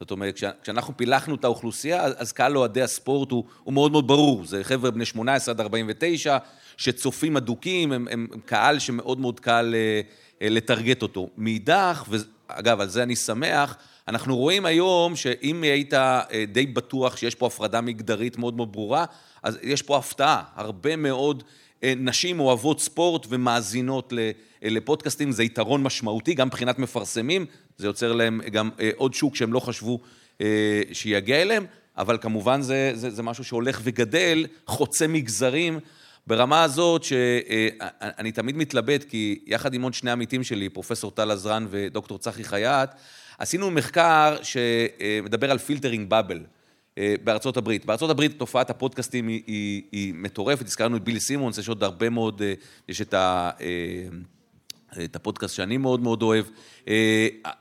זאת 0.00 0.11
אומרת, 0.11 0.40
כשאנחנו 0.62 0.96
פילחנו 0.96 1.34
את 1.34 1.44
האוכלוסייה, 1.44 2.04
אז 2.04 2.32
קהל 2.32 2.56
אוהדי 2.56 2.82
הספורט 2.82 3.30
הוא, 3.30 3.44
הוא 3.64 3.74
מאוד 3.74 3.92
מאוד 3.92 4.06
ברור. 4.06 4.44
זה 4.44 4.64
חבר'ה 4.64 4.90
בני 4.90 5.04
18 5.04 5.54
עד 5.54 5.61
49, 5.61 6.38
שצופים 6.76 7.37
אדוקים, 7.37 7.92
הם, 7.92 8.08
הם, 8.11 8.26
הם 8.32 8.40
קהל 8.44 8.78
שמאוד 8.78 9.20
מאוד 9.20 9.40
קל 9.40 9.74
אה, 9.74 10.00
אה, 10.42 10.48
לטרגט 10.50 11.02
אותו. 11.02 11.28
מאידך, 11.37 12.04
ואגב, 12.08 12.80
על 12.80 12.88
זה 12.88 13.02
אני 13.02 13.16
שמח, 13.16 13.76
אנחנו 14.08 14.37
רואים 14.37 14.66
היום 14.66 15.16
שאם 15.16 15.62
היית 15.62 15.94
אה, 15.94 16.44
די 16.52 16.66
בטוח 16.66 17.16
שיש 17.16 17.34
פה 17.34 17.46
הפרדה 17.46 17.80
מגדרית 17.80 18.38
מאוד 18.38 18.56
מאוד 18.56 18.72
ברורה, 18.72 19.04
אז 19.42 19.58
יש 19.62 19.82
פה 19.82 19.96
הפתעה. 19.96 20.42
הרבה 20.54 20.96
מאוד 20.96 21.42
נשים 21.82 22.40
אוהבות 22.40 22.80
ספורט 22.80 23.26
ומאזינות 23.28 24.12
לפודקאסטים, 24.62 25.32
זה 25.32 25.44
יתרון 25.44 25.82
משמעותי, 25.82 26.34
גם 26.34 26.46
מבחינת 26.46 26.78
מפרסמים, 26.78 27.46
זה 27.78 27.86
יוצר 27.86 28.12
להם 28.12 28.40
גם 28.52 28.70
עוד 28.96 29.14
שוק 29.14 29.36
שהם 29.36 29.52
לא 29.52 29.60
חשבו 29.60 30.00
שיגיע 30.92 31.42
אליהם, 31.42 31.66
אבל 31.96 32.18
כמובן 32.20 32.62
זה, 32.62 32.92
זה, 32.94 33.10
זה 33.10 33.22
משהו 33.22 33.44
שהולך 33.44 33.80
וגדל, 33.84 34.46
חוצה 34.66 35.06
מגזרים. 35.06 35.78
ברמה 36.26 36.62
הזאת 36.62 37.04
שאני 37.04 38.32
תמיד 38.32 38.56
מתלבט, 38.56 39.04
כי 39.04 39.38
יחד 39.46 39.74
עם 39.74 39.82
עוד 39.82 39.94
שני 39.94 40.10
עמיתים 40.10 40.44
שלי, 40.44 40.68
פרופסור 40.68 41.10
טל 41.10 41.30
עזרן 41.30 41.66
ודוקטור 41.70 42.18
צחי 42.18 42.44
חייט, 42.44 42.90
עשינו 43.38 43.70
מחקר 43.70 44.36
שמדבר 44.42 45.50
על 45.50 45.58
פילטרינג 45.58 46.10
באבל. 46.10 46.40
בארצות 47.24 47.56
הברית. 47.56 47.86
בארצות 47.86 48.10
הברית 48.10 48.38
תופעת 48.38 48.70
הפודקאסטים 48.70 49.28
היא, 49.28 49.42
היא, 49.46 49.82
היא 49.92 50.14
מטורפת, 50.16 50.66
הזכרנו 50.66 50.96
את 50.96 51.04
ביל 51.04 51.20
סימונס, 51.20 51.58
יש 51.58 51.68
עוד 51.68 51.84
הרבה 51.84 52.10
מאוד, 52.10 52.42
יש 52.88 53.00
את, 53.00 53.14
ה, 53.14 53.50
את 55.05 55.16
הפודקאסט 55.16 55.55
שאני 55.55 55.77
מאוד 55.77 56.01
מאוד 56.01 56.22
אוהב, 56.22 56.44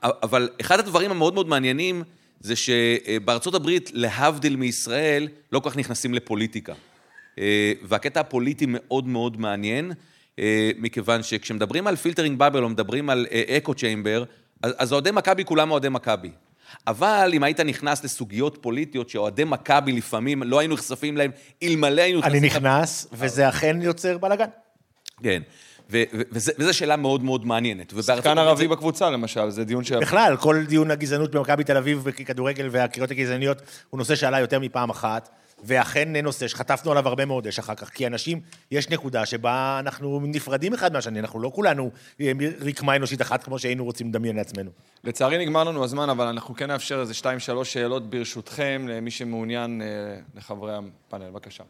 אבל 0.00 0.48
אחד 0.60 0.78
הדברים 0.78 1.10
המאוד 1.10 1.34
מאוד 1.34 1.48
מעניינים 1.48 2.02
זה 2.40 2.54
שבארצות 2.56 3.54
הברית, 3.54 3.90
להבדיל 3.94 4.56
מישראל, 4.56 5.28
לא 5.52 5.60
כל 5.60 5.70
כך 5.70 5.76
נכנסים 5.76 6.14
לפוליטיקה. 6.14 6.72
אה, 7.38 7.72
והקטע 7.82 8.20
הפוליטי 8.20 8.66
מאוד 8.68 9.06
מאוד 9.06 9.40
מעניין, 9.40 9.92
אה, 10.38 10.70
מכיוון 10.78 11.22
שכשמדברים 11.22 11.86
על 11.86 11.96
filtering 11.96 12.38
bubble 12.38 12.62
או 12.62 12.68
מדברים 12.68 13.10
על 13.10 13.26
echo 13.56 13.74
chamber, 13.74 14.24
אז 14.62 14.92
אוהדי 14.92 15.10
מכבי 15.10 15.44
כולם 15.44 15.70
אוהדי 15.70 15.88
מכבי. 15.88 16.30
אבל 16.86 17.30
אם 17.34 17.42
היית 17.42 17.60
נכנס 17.60 18.04
לסוגיות 18.04 18.58
פוליטיות 18.60 19.08
שאוהדי 19.10 19.44
מכבי 19.44 19.92
לפעמים 19.92 20.42
לא 20.42 20.58
היינו 20.58 20.74
נחשפים 20.74 21.16
להם, 21.16 21.30
אלמלא 21.62 22.02
היינו. 22.02 22.22
אני 22.22 22.40
נכנס, 22.40 23.06
וזה 23.12 23.48
אכן 23.48 23.82
יוצר 23.82 24.18
בלאגן. 24.18 24.48
כן. 25.22 25.42
וזו 26.32 26.74
שאלה 26.74 26.96
מאוד 26.96 27.22
מאוד 27.22 27.46
מעניינת. 27.46 27.92
שחקן 28.02 28.38
ערבי 28.38 28.68
בקבוצה, 28.68 29.10
למשל, 29.10 29.50
זה 29.50 29.64
דיון 29.64 29.84
ש... 29.84 29.92
בכלל, 29.92 30.36
כל 30.36 30.64
דיון 30.68 30.90
הגזענות 30.90 31.30
במכבי 31.30 31.64
תל 31.64 31.76
אביב 31.76 32.00
וכדורגל 32.04 32.68
והקריאות 32.70 33.10
הגזעניות 33.10 33.62
הוא 33.90 33.98
נושא 33.98 34.16
שעלה 34.16 34.40
יותר 34.40 34.58
מפעם 34.60 34.90
אחת. 34.90 35.28
ואכן 35.64 36.16
נושא 36.16 36.48
שחטפנו 36.48 36.90
עליו 36.90 37.08
הרבה 37.08 37.24
מאוד 37.24 37.46
אש 37.46 37.58
אחר 37.58 37.74
כך, 37.74 37.90
כי 37.90 38.06
אנשים, 38.06 38.40
יש 38.70 38.88
נקודה 38.88 39.26
שבה 39.26 39.76
אנחנו 39.80 40.20
נפרדים 40.24 40.74
אחד 40.74 40.92
מהשני, 40.92 41.20
אנחנו 41.20 41.40
לא 41.40 41.50
כולנו 41.54 41.90
אה, 42.20 42.32
רקמה 42.60 42.96
אנושית 42.96 43.22
אחת 43.22 43.44
כמו 43.44 43.58
שהיינו 43.58 43.84
רוצים 43.84 44.08
לדמיין 44.08 44.36
לעצמנו. 44.36 44.70
לצערי 45.04 45.38
נגמר 45.38 45.64
לנו 45.64 45.84
הזמן, 45.84 46.10
אבל 46.10 46.26
אנחנו 46.26 46.54
כן 46.54 46.66
נאפשר 46.66 47.00
איזה 47.00 47.14
שתיים, 47.14 47.38
שלוש 47.38 47.72
שאלות 47.72 48.10
ברשותכם, 48.10 48.86
למי 48.88 49.10
שמעוניין, 49.10 49.82
אה, 49.82 49.86
לחברי 50.36 50.72
הפאנל. 50.74 51.30
בבקשה. 51.30 51.64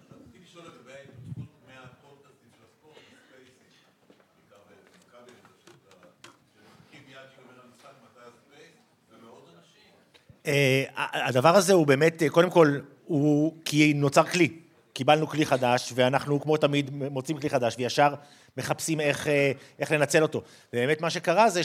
הדבר 10.96 11.56
הזה 11.56 11.72
הוא 11.72 11.86
באמת, 11.86 12.22
אה, 12.22 12.28
קודם 12.28 12.50
כל, 12.50 12.78
הוא 13.06 13.54
כי 13.64 13.92
נוצר 13.94 14.24
כלי. 14.24 14.48
קיבלנו 14.92 15.26
כלי 15.26 15.46
חדש, 15.46 15.92
ואנחנו 15.94 16.40
כמו 16.40 16.56
תמיד 16.56 16.90
מוצאים 16.92 17.38
כלי 17.38 17.50
חדש, 17.50 17.74
וישר 17.78 18.14
מחפשים 18.56 19.00
איך, 19.00 19.28
אה, 19.28 19.52
איך 19.78 19.92
לנצל 19.92 20.22
אותו. 20.22 20.42
ובאמת 20.72 21.00
מה 21.00 21.10
שקרה 21.10 21.50
זה 21.50 21.60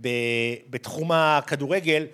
שבתחום 0.00 1.12
הכדורגל, 1.12 2.06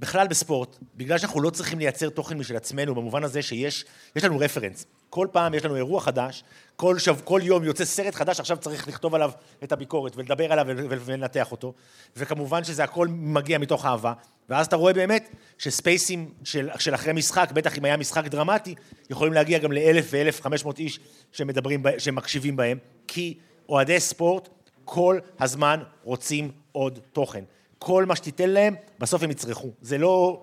בכלל 0.00 0.26
בספורט, 0.28 0.76
בגלל 0.96 1.18
שאנחנו 1.18 1.40
לא 1.40 1.50
צריכים 1.50 1.78
לייצר 1.78 2.08
תוכן 2.08 2.38
משל 2.38 2.56
עצמנו, 2.56 2.94
במובן 2.94 3.24
הזה 3.24 3.42
שיש 3.42 3.84
לנו 4.22 4.38
רפרנס. 4.38 4.86
כל 5.10 5.26
פעם 5.32 5.54
יש 5.54 5.64
לנו 5.64 5.76
אירוע 5.76 6.00
חדש, 6.00 6.44
כל, 6.76 6.98
שב, 6.98 7.16
כל 7.24 7.40
יום 7.44 7.64
יוצא 7.64 7.84
סרט 7.84 8.14
חדש, 8.14 8.40
עכשיו 8.40 8.56
צריך 8.56 8.88
לכתוב 8.88 9.14
עליו 9.14 9.30
את 9.64 9.72
הביקורת 9.72 10.16
ולדבר 10.16 10.52
עליו 10.52 10.66
ולנתח 10.88 11.52
אותו, 11.52 11.72
וכמובן 12.16 12.64
שזה 12.64 12.84
הכל 12.84 13.08
מגיע 13.10 13.58
מתוך 13.58 13.86
אהבה, 13.86 14.12
ואז 14.48 14.66
אתה 14.66 14.76
רואה 14.76 14.92
באמת 14.92 15.34
שספייסים 15.58 16.32
של, 16.44 16.68
של 16.78 16.94
אחרי 16.94 17.12
משחק, 17.12 17.50
בטח 17.52 17.78
אם 17.78 17.84
היה 17.84 17.96
משחק 17.96 18.24
דרמטי, 18.24 18.74
יכולים 19.10 19.32
להגיע 19.32 19.58
גם 19.58 19.72
לאלף 19.72 20.06
ואלף 20.10 20.40
חמש 20.42 20.64
מאות 20.64 20.78
איש 20.78 21.00
שמדברים, 21.32 21.82
שמקשיבים 21.98 22.56
בהם, 22.56 22.78
כי 23.08 23.38
אוהדי 23.68 24.00
ספורט 24.00 24.48
כל 24.84 25.18
הזמן 25.40 25.80
רוצים 26.04 26.50
עוד 26.72 26.98
תוכן. 27.12 27.44
כל 27.82 28.04
מה 28.04 28.16
שתיתן 28.16 28.50
להם, 28.50 28.74
בסוף 28.98 29.22
הם 29.22 29.30
יצרכו. 29.30 29.70
זה 29.82 29.98
לא, 29.98 30.42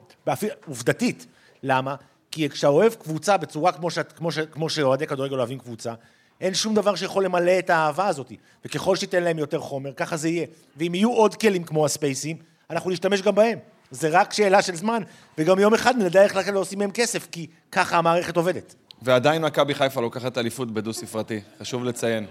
עובדתית. 0.68 1.26
למה? 1.64 1.96
כי 2.32 2.50
כשאתה 2.50 2.68
אוהב 2.68 2.94
קבוצה 2.94 3.38
בצורה 3.38 3.72
כמו, 3.72 3.92
ש... 3.92 4.00
כמו, 4.00 4.32
ש... 4.32 4.40
כמו 4.40 4.70
שאוהדי 4.70 5.08
כדורגל 5.08 5.38
אוהבים 5.38 5.60
קבוצה, 5.60 5.94
אין 6.42 6.54
שום 6.54 6.76
דבר 6.76 6.96
שיכול 6.96 7.26
למלא 7.26 7.60
את 7.60 7.70
האהבה 7.70 8.08
הזאת. 8.08 8.32
וככל 8.66 8.96
שתיתן 8.96 9.24
להם 9.24 9.40
יותר 9.40 9.60
חומר, 9.60 9.94
ככה 9.94 10.18
זה 10.18 10.30
יהיה. 10.30 10.46
ואם 10.78 10.96
יהיו 10.96 11.14
עוד 11.14 11.36
כלים 11.36 11.64
כמו 11.64 11.86
הספייסים, 11.86 12.38
אנחנו 12.70 12.90
נשתמש 12.90 13.22
גם 13.22 13.36
בהם. 13.36 13.60
זה 13.92 14.10
רק 14.12 14.34
שאלה 14.34 14.62
של 14.62 14.76
זמן, 14.76 15.04
וגם 15.38 15.60
יום 15.60 15.74
אחד 15.74 15.96
נדע 15.98 16.24
איך 16.24 16.36
לכם 16.36 16.54
להוסיף 16.54 16.80
מהם 16.80 16.92
כסף, 16.92 17.28
כי 17.32 17.48
ככה 17.72 17.98
המערכת 17.98 18.38
עובדת. 18.38 18.76
ועדיין 19.02 19.42
מכבי 19.42 19.74
חיפה 19.74 20.02
לוקחת 20.02 20.38
אליפות 20.38 20.72
בדו-ספרתי, 20.72 21.42
חשוב 21.60 21.84
לציין. 21.84 22.26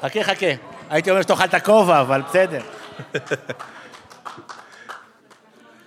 חכה, 0.00 0.24
חכה. 0.24 0.46
הייתי 0.90 1.10
אומר 1.10 1.22
שתאכל 1.22 1.44
את 1.44 1.54
הכובע, 1.54 2.00
אבל 2.00 2.22
בסדר. 2.22 2.62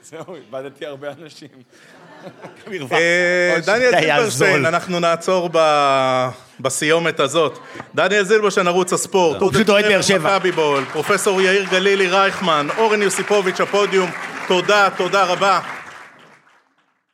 זהו, 0.09 0.35
איבדתי 0.35 0.85
הרבה 0.85 1.07
אנשים. 1.21 1.47
אה, 2.91 3.57
דניאל 3.65 3.91
זילברשטיין, 3.99 4.65
אנחנו 4.65 4.99
נעצור 4.99 5.49
בסיומת 6.59 7.19
הזאת. 7.19 7.59
דניאל 7.95 8.23
זילברשטיין, 8.23 8.67
ערוץ 8.67 8.93
הספורט. 8.93 9.41
הוא 9.41 9.51
פשוט 9.51 9.69
אוהד 9.69 9.85
באר 9.85 10.01
שבע. 10.01 10.37
פרופסור 10.91 11.41
יאיר 11.41 11.65
גלילי 11.71 12.07
רייכמן, 12.07 12.67
אורן 12.77 13.01
יוסיפוביץ', 13.01 13.61
הפודיום. 13.61 14.09
תודה, 14.47 14.89
תודה 14.97 15.23
רבה. 15.23 15.59